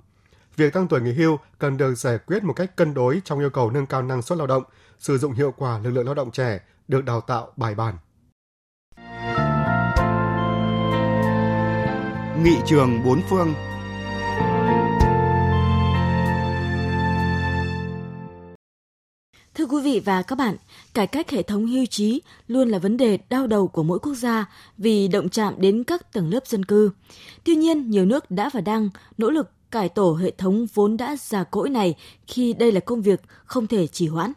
Việc 0.56 0.72
tăng 0.72 0.88
tuổi 0.88 1.00
nghỉ 1.00 1.12
hưu 1.12 1.38
cần 1.58 1.76
được 1.76 1.94
giải 1.94 2.18
quyết 2.18 2.44
một 2.44 2.52
cách 2.52 2.76
cân 2.76 2.94
đối 2.94 3.20
trong 3.24 3.38
yêu 3.38 3.50
cầu 3.50 3.70
nâng 3.70 3.86
cao 3.86 4.02
năng 4.02 4.22
suất 4.22 4.38
lao 4.38 4.46
động, 4.46 4.62
sử 4.98 5.18
dụng 5.18 5.32
hiệu 5.32 5.54
quả 5.56 5.78
lực 5.78 5.90
lượng 5.90 6.06
lao 6.06 6.14
động 6.14 6.30
trẻ 6.30 6.60
được 6.88 7.04
đào 7.04 7.20
tạo 7.20 7.52
bài 7.56 7.74
bản. 7.74 7.94
Nghị 12.44 12.56
trường 12.66 13.04
bốn 13.04 13.20
phương 13.30 13.54
Thưa 19.60 19.66
quý 19.66 19.82
vị 19.82 20.00
và 20.04 20.22
các 20.22 20.38
bạn, 20.38 20.56
cải 20.94 21.06
cách 21.06 21.30
hệ 21.30 21.42
thống 21.42 21.66
hưu 21.66 21.86
trí 21.86 22.20
luôn 22.48 22.68
là 22.68 22.78
vấn 22.78 22.96
đề 22.96 23.18
đau 23.30 23.46
đầu 23.46 23.68
của 23.68 23.82
mỗi 23.82 23.98
quốc 23.98 24.14
gia 24.14 24.46
vì 24.78 25.08
động 25.08 25.28
chạm 25.28 25.54
đến 25.58 25.84
các 25.84 26.12
tầng 26.12 26.30
lớp 26.30 26.46
dân 26.46 26.64
cư. 26.64 26.90
Tuy 27.44 27.54
nhiên, 27.54 27.90
nhiều 27.90 28.04
nước 28.04 28.30
đã 28.30 28.50
và 28.52 28.60
đang 28.60 28.88
nỗ 29.18 29.30
lực 29.30 29.50
cải 29.70 29.88
tổ 29.88 30.14
hệ 30.14 30.30
thống 30.30 30.66
vốn 30.74 30.96
đã 30.96 31.16
già 31.20 31.44
cỗi 31.44 31.70
này 31.70 31.94
khi 32.26 32.52
đây 32.52 32.72
là 32.72 32.80
công 32.80 33.02
việc 33.02 33.20
không 33.44 33.66
thể 33.66 33.86
trì 33.86 34.06
hoãn. 34.06 34.32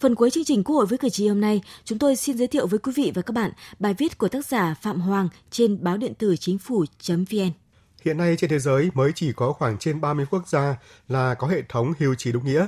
Phần 0.00 0.14
cuối 0.14 0.30
chương 0.30 0.44
trình 0.44 0.64
Quốc 0.64 0.76
hội 0.76 0.86
với 0.86 0.98
cử 0.98 1.08
tri 1.08 1.28
hôm 1.28 1.40
nay, 1.40 1.62
chúng 1.84 1.98
tôi 1.98 2.16
xin 2.16 2.38
giới 2.38 2.46
thiệu 2.46 2.66
với 2.66 2.78
quý 2.78 2.92
vị 2.96 3.12
và 3.14 3.22
các 3.22 3.32
bạn 3.32 3.50
bài 3.78 3.94
viết 3.98 4.18
của 4.18 4.28
tác 4.28 4.46
giả 4.46 4.74
Phạm 4.82 5.00
Hoàng 5.00 5.28
trên 5.50 5.84
báo 5.84 5.96
điện 5.96 6.14
tử 6.14 6.36
chính 6.36 6.58
phủ.vn. 6.58 7.50
Hiện 8.04 8.18
nay 8.18 8.36
trên 8.38 8.50
thế 8.50 8.58
giới 8.58 8.90
mới 8.94 9.12
chỉ 9.14 9.32
có 9.32 9.52
khoảng 9.52 9.78
trên 9.78 10.00
30 10.00 10.26
quốc 10.30 10.48
gia 10.48 10.76
là 11.08 11.34
có 11.34 11.46
hệ 11.46 11.62
thống 11.68 11.92
hưu 11.98 12.14
trí 12.14 12.32
đúng 12.32 12.44
nghĩa. 12.44 12.66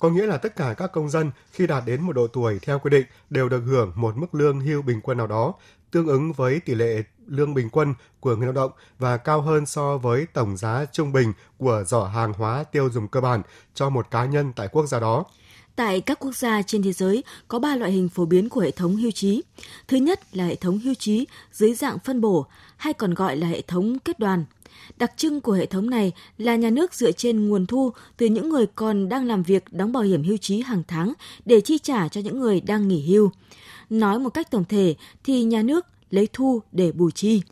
Có 0.00 0.10
nghĩa 0.10 0.26
là 0.26 0.36
tất 0.36 0.56
cả 0.56 0.74
các 0.76 0.92
công 0.92 1.08
dân 1.08 1.30
khi 1.52 1.66
đạt 1.66 1.82
đến 1.86 2.02
một 2.02 2.12
độ 2.12 2.26
tuổi 2.26 2.58
theo 2.62 2.78
quy 2.78 2.90
định 2.90 3.06
đều 3.30 3.48
được 3.48 3.60
hưởng 3.60 3.92
một 3.94 4.16
mức 4.16 4.34
lương 4.34 4.60
hưu 4.60 4.82
bình 4.82 5.00
quân 5.00 5.18
nào 5.18 5.26
đó, 5.26 5.54
tương 5.90 6.06
ứng 6.06 6.32
với 6.32 6.60
tỷ 6.60 6.74
lệ 6.74 7.02
lương 7.26 7.54
bình 7.54 7.70
quân 7.70 7.94
của 8.20 8.36
người 8.36 8.46
lao 8.46 8.52
động 8.52 8.70
và 8.98 9.16
cao 9.16 9.40
hơn 9.40 9.66
so 9.66 9.98
với 9.98 10.26
tổng 10.26 10.56
giá 10.56 10.84
trung 10.92 11.12
bình 11.12 11.32
của 11.58 11.84
giỏ 11.86 12.04
hàng 12.04 12.32
hóa 12.32 12.64
tiêu 12.64 12.90
dùng 12.90 13.08
cơ 13.08 13.20
bản 13.20 13.42
cho 13.74 13.90
một 13.90 14.10
cá 14.10 14.24
nhân 14.24 14.52
tại 14.56 14.68
quốc 14.72 14.86
gia 14.86 15.00
đó. 15.00 15.24
Tại 15.76 16.00
các 16.00 16.18
quốc 16.18 16.36
gia 16.36 16.62
trên 16.62 16.82
thế 16.82 16.92
giới 16.92 17.24
có 17.48 17.58
3 17.58 17.76
loại 17.76 17.92
hình 17.92 18.08
phổ 18.08 18.24
biến 18.24 18.48
của 18.48 18.60
hệ 18.60 18.70
thống 18.70 18.96
hưu 18.96 19.10
trí. 19.10 19.42
Thứ 19.88 19.96
nhất 19.96 20.36
là 20.36 20.44
hệ 20.44 20.54
thống 20.54 20.78
hưu 20.78 20.94
trí 20.94 21.26
dưới 21.52 21.74
dạng 21.74 21.98
phân 21.98 22.20
bổ 22.20 22.46
hay 22.76 22.92
còn 22.92 23.14
gọi 23.14 23.36
là 23.36 23.46
hệ 23.46 23.62
thống 23.62 23.98
kết 23.98 24.18
đoàn. 24.18 24.44
Đặc 24.96 25.12
trưng 25.16 25.40
của 25.40 25.52
hệ 25.52 25.66
thống 25.66 25.90
này 25.90 26.12
là 26.38 26.56
nhà 26.56 26.70
nước 26.70 26.94
dựa 26.94 27.12
trên 27.12 27.48
nguồn 27.48 27.66
thu 27.66 27.92
từ 28.16 28.26
những 28.26 28.48
người 28.48 28.66
còn 28.66 29.08
đang 29.08 29.26
làm 29.26 29.42
việc 29.42 29.64
đóng 29.72 29.92
bảo 29.92 30.02
hiểm 30.02 30.22
hưu 30.24 30.36
trí 30.36 30.60
hàng 30.60 30.82
tháng 30.88 31.12
để 31.44 31.60
chi 31.60 31.78
trả 31.78 32.08
cho 32.08 32.20
những 32.20 32.40
người 32.40 32.60
đang 32.60 32.88
nghỉ 32.88 33.06
hưu. 33.06 33.30
Nói 33.90 34.18
một 34.18 34.30
cách 34.30 34.50
tổng 34.50 34.64
thể 34.68 34.94
thì 35.24 35.42
nhà 35.42 35.62
nước 35.62 35.86
lấy 36.10 36.28
thu 36.32 36.62
để 36.72 36.92
bù 36.92 37.10
chi. 37.10 37.42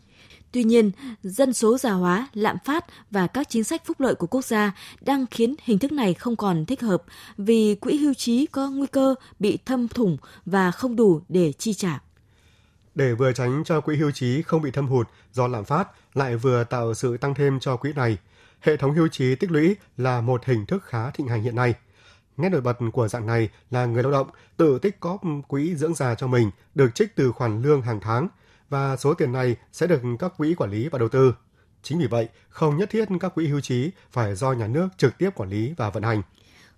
Tuy 0.51 0.63
nhiên, 0.63 0.91
dân 1.23 1.53
số 1.53 1.77
già 1.77 1.91
hóa, 1.91 2.27
lạm 2.33 2.57
phát 2.65 2.85
và 3.11 3.27
các 3.27 3.49
chính 3.49 3.63
sách 3.63 3.85
phúc 3.85 3.99
lợi 3.99 4.15
của 4.15 4.27
quốc 4.27 4.45
gia 4.45 4.71
đang 5.01 5.25
khiến 5.31 5.55
hình 5.63 5.79
thức 5.79 5.91
này 5.91 6.13
không 6.13 6.35
còn 6.35 6.65
thích 6.65 6.81
hợp 6.81 7.03
vì 7.37 7.75
quỹ 7.75 7.97
hưu 7.97 8.13
trí 8.13 8.45
có 8.45 8.69
nguy 8.69 8.87
cơ 8.87 9.15
bị 9.39 9.57
thâm 9.65 9.87
thủng 9.87 10.17
và 10.45 10.71
không 10.71 10.95
đủ 10.95 11.21
để 11.29 11.51
chi 11.51 11.73
trả. 11.73 11.99
Để 12.99 13.13
vừa 13.13 13.33
tránh 13.33 13.63
cho 13.65 13.81
quỹ 13.81 13.95
hưu 13.95 14.11
trí 14.11 14.41
không 14.41 14.61
bị 14.61 14.71
thâm 14.71 14.87
hụt 14.87 15.07
do 15.31 15.47
lạm 15.47 15.65
phát, 15.65 15.89
lại 16.13 16.35
vừa 16.35 16.63
tạo 16.63 16.93
sự 16.93 17.17
tăng 17.17 17.33
thêm 17.35 17.59
cho 17.59 17.77
quỹ 17.77 17.93
này, 17.93 18.17
hệ 18.59 18.77
thống 18.77 18.95
hưu 18.95 19.07
trí 19.07 19.35
tích 19.35 19.51
lũy 19.51 19.75
là 19.97 20.21
một 20.21 20.45
hình 20.45 20.65
thức 20.65 20.83
khá 20.83 21.09
thịnh 21.09 21.27
hành 21.27 21.41
hiện 21.41 21.55
nay. 21.55 21.73
Nét 22.37 22.49
nổi 22.49 22.61
bật 22.61 22.77
của 22.93 23.07
dạng 23.07 23.27
này 23.27 23.49
là 23.71 23.85
người 23.85 24.03
lao 24.03 24.11
động 24.11 24.29
tự 24.57 24.79
tích 24.79 24.99
cóp 24.99 25.21
quỹ 25.47 25.75
dưỡng 25.75 25.93
già 25.93 26.15
cho 26.15 26.27
mình 26.27 26.51
được 26.75 26.95
trích 26.95 27.15
từ 27.15 27.31
khoản 27.31 27.61
lương 27.61 27.81
hàng 27.81 27.99
tháng 27.99 28.27
và 28.69 28.97
số 28.97 29.13
tiền 29.13 29.31
này 29.31 29.55
sẽ 29.71 29.87
được 29.87 30.01
các 30.19 30.33
quỹ 30.37 30.53
quản 30.53 30.71
lý 30.71 30.89
và 30.89 30.99
đầu 30.99 31.09
tư. 31.09 31.35
Chính 31.83 31.99
vì 31.99 32.07
vậy, 32.07 32.29
không 32.49 32.77
nhất 32.77 32.89
thiết 32.89 33.05
các 33.19 33.35
quỹ 33.35 33.47
hưu 33.47 33.61
trí 33.61 33.91
phải 34.11 34.35
do 34.35 34.51
nhà 34.51 34.67
nước 34.67 34.87
trực 34.97 35.17
tiếp 35.17 35.29
quản 35.35 35.49
lý 35.49 35.73
và 35.77 35.89
vận 35.89 36.03
hành 36.03 36.21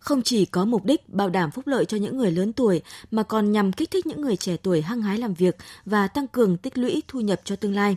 không 0.02 0.22
chỉ 0.22 0.46
có 0.46 0.66
mục 0.66 0.86
đích 0.86 1.10
bảo 1.10 1.30
đảm 1.30 1.52
phúc 1.52 1.68
lợi 1.68 1.86
cho 1.86 1.98
những 1.98 2.18
người 2.18 2.32
lớn 2.32 2.54
tuổi 2.54 2.82
mà 3.12 3.24
còn 3.24 3.52
nhằm 3.52 3.74
kích 3.74 3.92
thích 3.92 4.06
những 4.06 4.22
người 4.22 4.36
trẻ 4.36 4.58
tuổi 4.58 4.82
hăng 4.82 5.02
hái 5.02 5.18
làm 5.18 5.34
việc 5.34 5.58
và 5.86 6.08
tăng 6.08 6.28
cường 6.28 6.58
tích 6.58 6.78
lũy 6.78 7.04
thu 7.08 7.20
nhập 7.20 7.42
cho 7.44 7.56
tương 7.56 7.76
lai. 7.76 7.96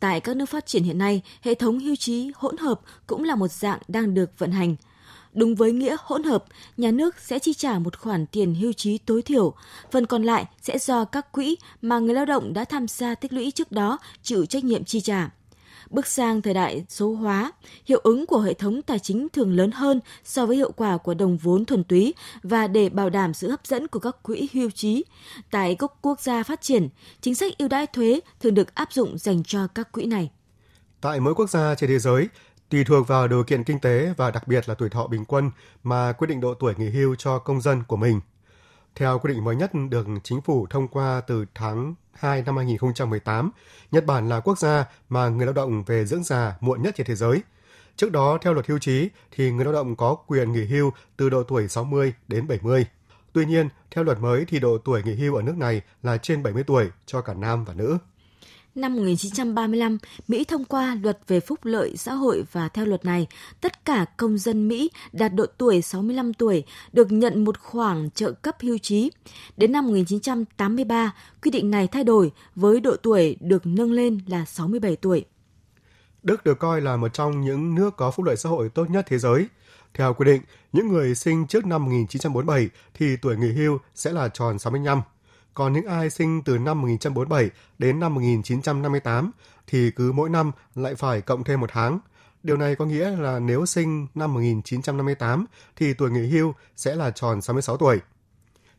Tại 0.00 0.20
các 0.20 0.36
nước 0.36 0.46
phát 0.46 0.66
triển 0.66 0.84
hiện 0.84 0.98
nay, 0.98 1.22
hệ 1.40 1.54
thống 1.54 1.78
hưu 1.78 1.96
trí 1.96 2.30
hỗn 2.34 2.56
hợp 2.56 2.80
cũng 3.06 3.24
là 3.24 3.34
một 3.34 3.52
dạng 3.52 3.78
đang 3.88 4.14
được 4.14 4.38
vận 4.38 4.52
hành. 4.52 4.76
Đúng 5.32 5.54
với 5.54 5.72
nghĩa 5.72 5.96
hỗn 6.00 6.22
hợp, 6.22 6.44
nhà 6.76 6.90
nước 6.90 7.14
sẽ 7.18 7.38
chi 7.38 7.54
trả 7.54 7.78
một 7.78 7.98
khoản 7.98 8.26
tiền 8.26 8.54
hưu 8.54 8.72
trí 8.72 8.98
tối 8.98 9.22
thiểu, 9.22 9.54
phần 9.90 10.06
còn 10.06 10.22
lại 10.22 10.46
sẽ 10.62 10.78
do 10.78 11.04
các 11.04 11.32
quỹ 11.32 11.56
mà 11.82 11.98
người 11.98 12.14
lao 12.14 12.24
động 12.24 12.52
đã 12.52 12.64
tham 12.64 12.88
gia 12.88 13.14
tích 13.14 13.32
lũy 13.32 13.50
trước 13.50 13.72
đó 13.72 13.98
chịu 14.22 14.46
trách 14.46 14.64
nhiệm 14.64 14.84
chi 14.84 15.00
trả. 15.00 15.30
Bước 15.90 16.06
sang 16.06 16.42
thời 16.42 16.54
đại 16.54 16.84
số 16.88 17.14
hóa, 17.14 17.52
hiệu 17.84 18.00
ứng 18.04 18.26
của 18.26 18.40
hệ 18.40 18.54
thống 18.54 18.82
tài 18.82 18.98
chính 18.98 19.28
thường 19.28 19.56
lớn 19.56 19.70
hơn 19.70 20.00
so 20.24 20.46
với 20.46 20.56
hiệu 20.56 20.72
quả 20.72 20.96
của 20.96 21.14
đồng 21.14 21.36
vốn 21.36 21.64
thuần 21.64 21.84
túy 21.84 22.14
và 22.42 22.66
để 22.66 22.88
bảo 22.88 23.10
đảm 23.10 23.34
sự 23.34 23.50
hấp 23.50 23.66
dẫn 23.66 23.88
của 23.88 23.98
các 23.98 24.22
quỹ 24.22 24.48
hưu 24.52 24.70
trí. 24.70 25.04
Tại 25.50 25.74
các 25.74 25.92
quốc 26.02 26.20
gia 26.20 26.42
phát 26.42 26.60
triển, 26.60 26.88
chính 27.20 27.34
sách 27.34 27.58
ưu 27.58 27.68
đãi 27.68 27.86
thuế 27.86 28.20
thường 28.40 28.54
được 28.54 28.74
áp 28.74 28.92
dụng 28.92 29.18
dành 29.18 29.42
cho 29.44 29.66
các 29.66 29.92
quỹ 29.92 30.06
này. 30.06 30.30
Tại 31.00 31.20
mỗi 31.20 31.34
quốc 31.34 31.50
gia 31.50 31.74
trên 31.74 31.90
thế 31.90 31.98
giới, 31.98 32.28
tùy 32.68 32.84
thuộc 32.84 33.08
vào 33.08 33.28
điều 33.28 33.44
kiện 33.44 33.64
kinh 33.64 33.80
tế 33.80 34.14
và 34.16 34.30
đặc 34.30 34.48
biệt 34.48 34.68
là 34.68 34.74
tuổi 34.74 34.88
thọ 34.88 35.06
bình 35.06 35.24
quân 35.24 35.50
mà 35.82 36.12
quyết 36.12 36.26
định 36.26 36.40
độ 36.40 36.54
tuổi 36.54 36.74
nghỉ 36.76 36.90
hưu 36.90 37.14
cho 37.14 37.38
công 37.38 37.60
dân 37.60 37.82
của 37.88 37.96
mình. 37.96 38.20
Theo 38.94 39.18
quyết 39.18 39.34
định 39.34 39.44
mới 39.44 39.56
nhất 39.56 39.70
được 39.90 40.06
chính 40.22 40.40
phủ 40.40 40.66
thông 40.70 40.88
qua 40.88 41.20
từ 41.26 41.44
tháng 41.54 41.94
2 42.18 42.42
năm 42.42 42.56
2018, 42.56 43.50
Nhật 43.90 44.06
Bản 44.06 44.28
là 44.28 44.40
quốc 44.40 44.58
gia 44.58 44.84
mà 45.08 45.28
người 45.28 45.46
lao 45.46 45.52
động 45.52 45.84
về 45.84 46.04
dưỡng 46.04 46.24
già 46.24 46.56
muộn 46.60 46.82
nhất 46.82 46.94
trên 46.96 47.06
thế 47.06 47.14
giới. 47.14 47.42
Trước 47.96 48.12
đó, 48.12 48.38
theo 48.42 48.54
luật 48.54 48.66
hưu 48.66 48.78
trí, 48.78 49.08
thì 49.30 49.50
người 49.50 49.64
lao 49.64 49.74
động 49.74 49.96
có 49.96 50.14
quyền 50.26 50.52
nghỉ 50.52 50.64
hưu 50.64 50.90
từ 51.16 51.30
độ 51.30 51.42
tuổi 51.42 51.68
60 51.68 52.12
đến 52.28 52.48
70. 52.48 52.86
Tuy 53.32 53.46
nhiên, 53.46 53.68
theo 53.90 54.04
luật 54.04 54.18
mới 54.20 54.44
thì 54.48 54.60
độ 54.60 54.78
tuổi 54.78 55.02
nghỉ 55.02 55.14
hưu 55.14 55.34
ở 55.34 55.42
nước 55.42 55.56
này 55.56 55.82
là 56.02 56.16
trên 56.16 56.42
70 56.42 56.62
tuổi 56.62 56.90
cho 57.06 57.20
cả 57.20 57.34
nam 57.34 57.64
và 57.64 57.74
nữ 57.74 57.98
năm 58.76 58.96
1935, 58.96 59.98
Mỹ 60.28 60.44
thông 60.44 60.64
qua 60.64 60.96
luật 61.02 61.18
về 61.26 61.40
phúc 61.40 61.58
lợi 61.62 61.96
xã 61.96 62.12
hội 62.12 62.44
và 62.52 62.68
theo 62.68 62.86
luật 62.86 63.04
này, 63.04 63.26
tất 63.60 63.84
cả 63.84 64.04
công 64.16 64.38
dân 64.38 64.68
Mỹ 64.68 64.90
đạt 65.12 65.34
độ 65.34 65.46
tuổi 65.58 65.82
65 65.82 66.34
tuổi 66.34 66.64
được 66.92 67.12
nhận 67.12 67.44
một 67.44 67.58
khoản 67.58 68.10
trợ 68.10 68.32
cấp 68.32 68.56
hưu 68.60 68.78
trí. 68.78 69.10
Đến 69.56 69.72
năm 69.72 69.86
1983, 69.86 71.12
quy 71.42 71.50
định 71.50 71.70
này 71.70 71.86
thay 71.86 72.04
đổi 72.04 72.32
với 72.54 72.80
độ 72.80 72.96
tuổi 72.96 73.36
được 73.40 73.66
nâng 73.66 73.92
lên 73.92 74.20
là 74.26 74.44
67 74.44 74.96
tuổi. 74.96 75.24
Đức 76.22 76.44
được 76.44 76.58
coi 76.58 76.80
là 76.80 76.96
một 76.96 77.14
trong 77.14 77.40
những 77.40 77.74
nước 77.74 77.96
có 77.96 78.10
phúc 78.10 78.26
lợi 78.26 78.36
xã 78.36 78.48
hội 78.48 78.68
tốt 78.68 78.90
nhất 78.90 79.04
thế 79.08 79.18
giới. 79.18 79.46
Theo 79.94 80.14
quy 80.14 80.24
định, 80.24 80.42
những 80.72 80.88
người 80.88 81.14
sinh 81.14 81.46
trước 81.46 81.66
năm 81.66 81.84
1947 81.84 82.68
thì 82.94 83.16
tuổi 83.16 83.36
nghỉ 83.36 83.52
hưu 83.52 83.78
sẽ 83.94 84.12
là 84.12 84.28
tròn 84.28 84.58
65 84.58 85.00
còn 85.56 85.72
những 85.72 85.86
ai 85.86 86.10
sinh 86.10 86.42
từ 86.42 86.58
năm 86.58 86.80
1947 86.80 87.50
đến 87.78 88.00
năm 88.00 88.14
1958 88.14 89.30
thì 89.66 89.90
cứ 89.90 90.12
mỗi 90.12 90.30
năm 90.30 90.52
lại 90.74 90.94
phải 90.94 91.20
cộng 91.20 91.44
thêm 91.44 91.60
một 91.60 91.70
tháng. 91.72 91.98
Điều 92.42 92.56
này 92.56 92.74
có 92.74 92.84
nghĩa 92.84 93.10
là 93.10 93.38
nếu 93.38 93.66
sinh 93.66 94.06
năm 94.14 94.34
1958 94.34 95.46
thì 95.76 95.94
tuổi 95.94 96.10
nghỉ 96.10 96.28
hưu 96.28 96.54
sẽ 96.76 96.94
là 96.94 97.10
tròn 97.10 97.42
66 97.42 97.76
tuổi. 97.76 98.00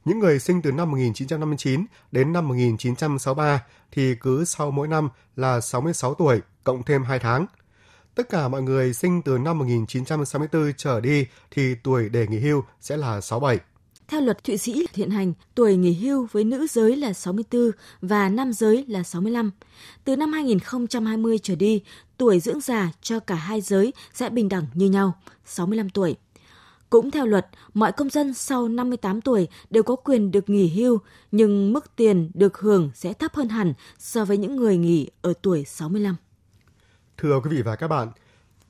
Những 0.05 0.19
người 0.19 0.39
sinh 0.39 0.61
từ 0.61 0.71
năm 0.71 0.91
1959 0.91 1.85
đến 2.11 2.33
năm 2.33 2.47
1963 2.47 3.63
thì 3.91 4.15
cứ 4.15 4.45
sau 4.45 4.71
mỗi 4.71 4.87
năm 4.87 5.09
là 5.35 5.61
66 5.61 6.13
tuổi, 6.13 6.41
cộng 6.63 6.83
thêm 6.83 7.03
2 7.03 7.19
tháng. 7.19 7.45
Tất 8.15 8.29
cả 8.29 8.47
mọi 8.47 8.61
người 8.61 8.93
sinh 8.93 9.21
từ 9.21 9.37
năm 9.37 9.57
1964 9.57 10.73
trở 10.77 11.01
đi 11.01 11.27
thì 11.51 11.75
tuổi 11.75 12.09
để 12.09 12.27
nghỉ 12.27 12.39
hưu 12.39 12.63
sẽ 12.81 12.97
là 12.97 13.21
67. 13.21 13.59
Theo 14.07 14.21
luật 14.21 14.43
Thụy 14.43 14.57
Sĩ 14.57 14.87
hiện 14.93 15.09
hành, 15.09 15.33
tuổi 15.55 15.75
nghỉ 15.75 15.93
hưu 15.93 16.27
với 16.31 16.43
nữ 16.43 16.67
giới 16.67 16.95
là 16.95 17.13
64 17.13 17.71
và 18.01 18.29
nam 18.29 18.53
giới 18.53 18.85
là 18.87 19.03
65. 19.03 19.51
Từ 20.03 20.15
năm 20.15 20.33
2020 20.33 21.39
trở 21.43 21.55
đi, 21.55 21.81
tuổi 22.17 22.39
dưỡng 22.39 22.61
già 22.61 22.91
cho 23.01 23.19
cả 23.19 23.35
hai 23.35 23.61
giới 23.61 23.93
sẽ 24.13 24.29
bình 24.29 24.49
đẳng 24.49 24.65
như 24.73 24.89
nhau, 24.89 25.13
65 25.45 25.89
tuổi. 25.89 26.15
Cũng 26.89 27.11
theo 27.11 27.25
luật, 27.25 27.47
mọi 27.73 27.91
công 27.91 28.09
dân 28.09 28.33
sau 28.33 28.67
58 28.67 29.21
tuổi 29.21 29.47
đều 29.69 29.83
có 29.83 29.95
quyền 29.95 30.31
được 30.31 30.49
nghỉ 30.49 30.67
hưu, 30.67 30.99
nhưng 31.31 31.73
mức 31.73 31.95
tiền 31.95 32.31
được 32.33 32.57
hưởng 32.57 32.91
sẽ 32.95 33.13
thấp 33.13 33.35
hơn 33.35 33.49
hẳn 33.49 33.73
so 33.97 34.25
với 34.25 34.37
những 34.37 34.55
người 34.55 34.77
nghỉ 34.77 35.09
ở 35.21 35.33
tuổi 35.41 35.63
65. 35.65 36.15
Thưa 37.17 37.39
quý 37.43 37.49
vị 37.49 37.61
và 37.61 37.75
các 37.75 37.87
bạn, 37.87 38.07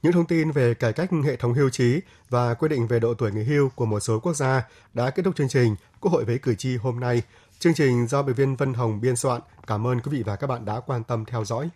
những 0.08 0.13
thông 0.13 0.26
tin 0.26 0.52
về 0.52 0.74
cải 0.74 0.93
cách 0.93 1.10
hệ 1.26 1.36
thống 1.36 1.54
hưu 1.54 1.70
trí 1.70 2.00
và 2.30 2.54
quy 2.54 2.67
định 2.67 2.88
về 2.88 3.00
độ 3.00 3.13
tuổi 3.13 3.32
nghỉ 3.32 3.43
hưu 3.43 3.70
của 3.76 3.86
một 3.86 4.00
số 4.00 4.20
quốc 4.20 4.34
gia 4.34 4.67
đã 4.93 5.10
kết 5.10 5.24
thúc 5.24 5.36
chương 5.36 5.48
trình 5.48 5.76
Quốc 6.00 6.12
hội 6.12 6.26
với 6.26 6.38
cử 6.38 6.56
tri 6.56 6.78
hôm 6.78 7.00
nay. 7.00 7.22
Chương 7.60 7.74
trình 7.74 8.08
do 8.08 8.24
biên 8.24 8.36
viên 8.36 8.56
Vân 8.56 8.74
Hồng 8.74 9.02
biên 9.02 9.15
soạn. 9.15 9.41
Cảm 9.67 9.88
ơn 9.88 10.00
quý 10.02 10.12
vị 10.17 10.24
và 10.24 10.36
các 10.36 10.48
bạn 10.48 10.65
đã 10.65 10.80
quan 10.80 11.04
tâm 11.04 11.26
theo 11.26 11.46
dõi. 11.46 11.70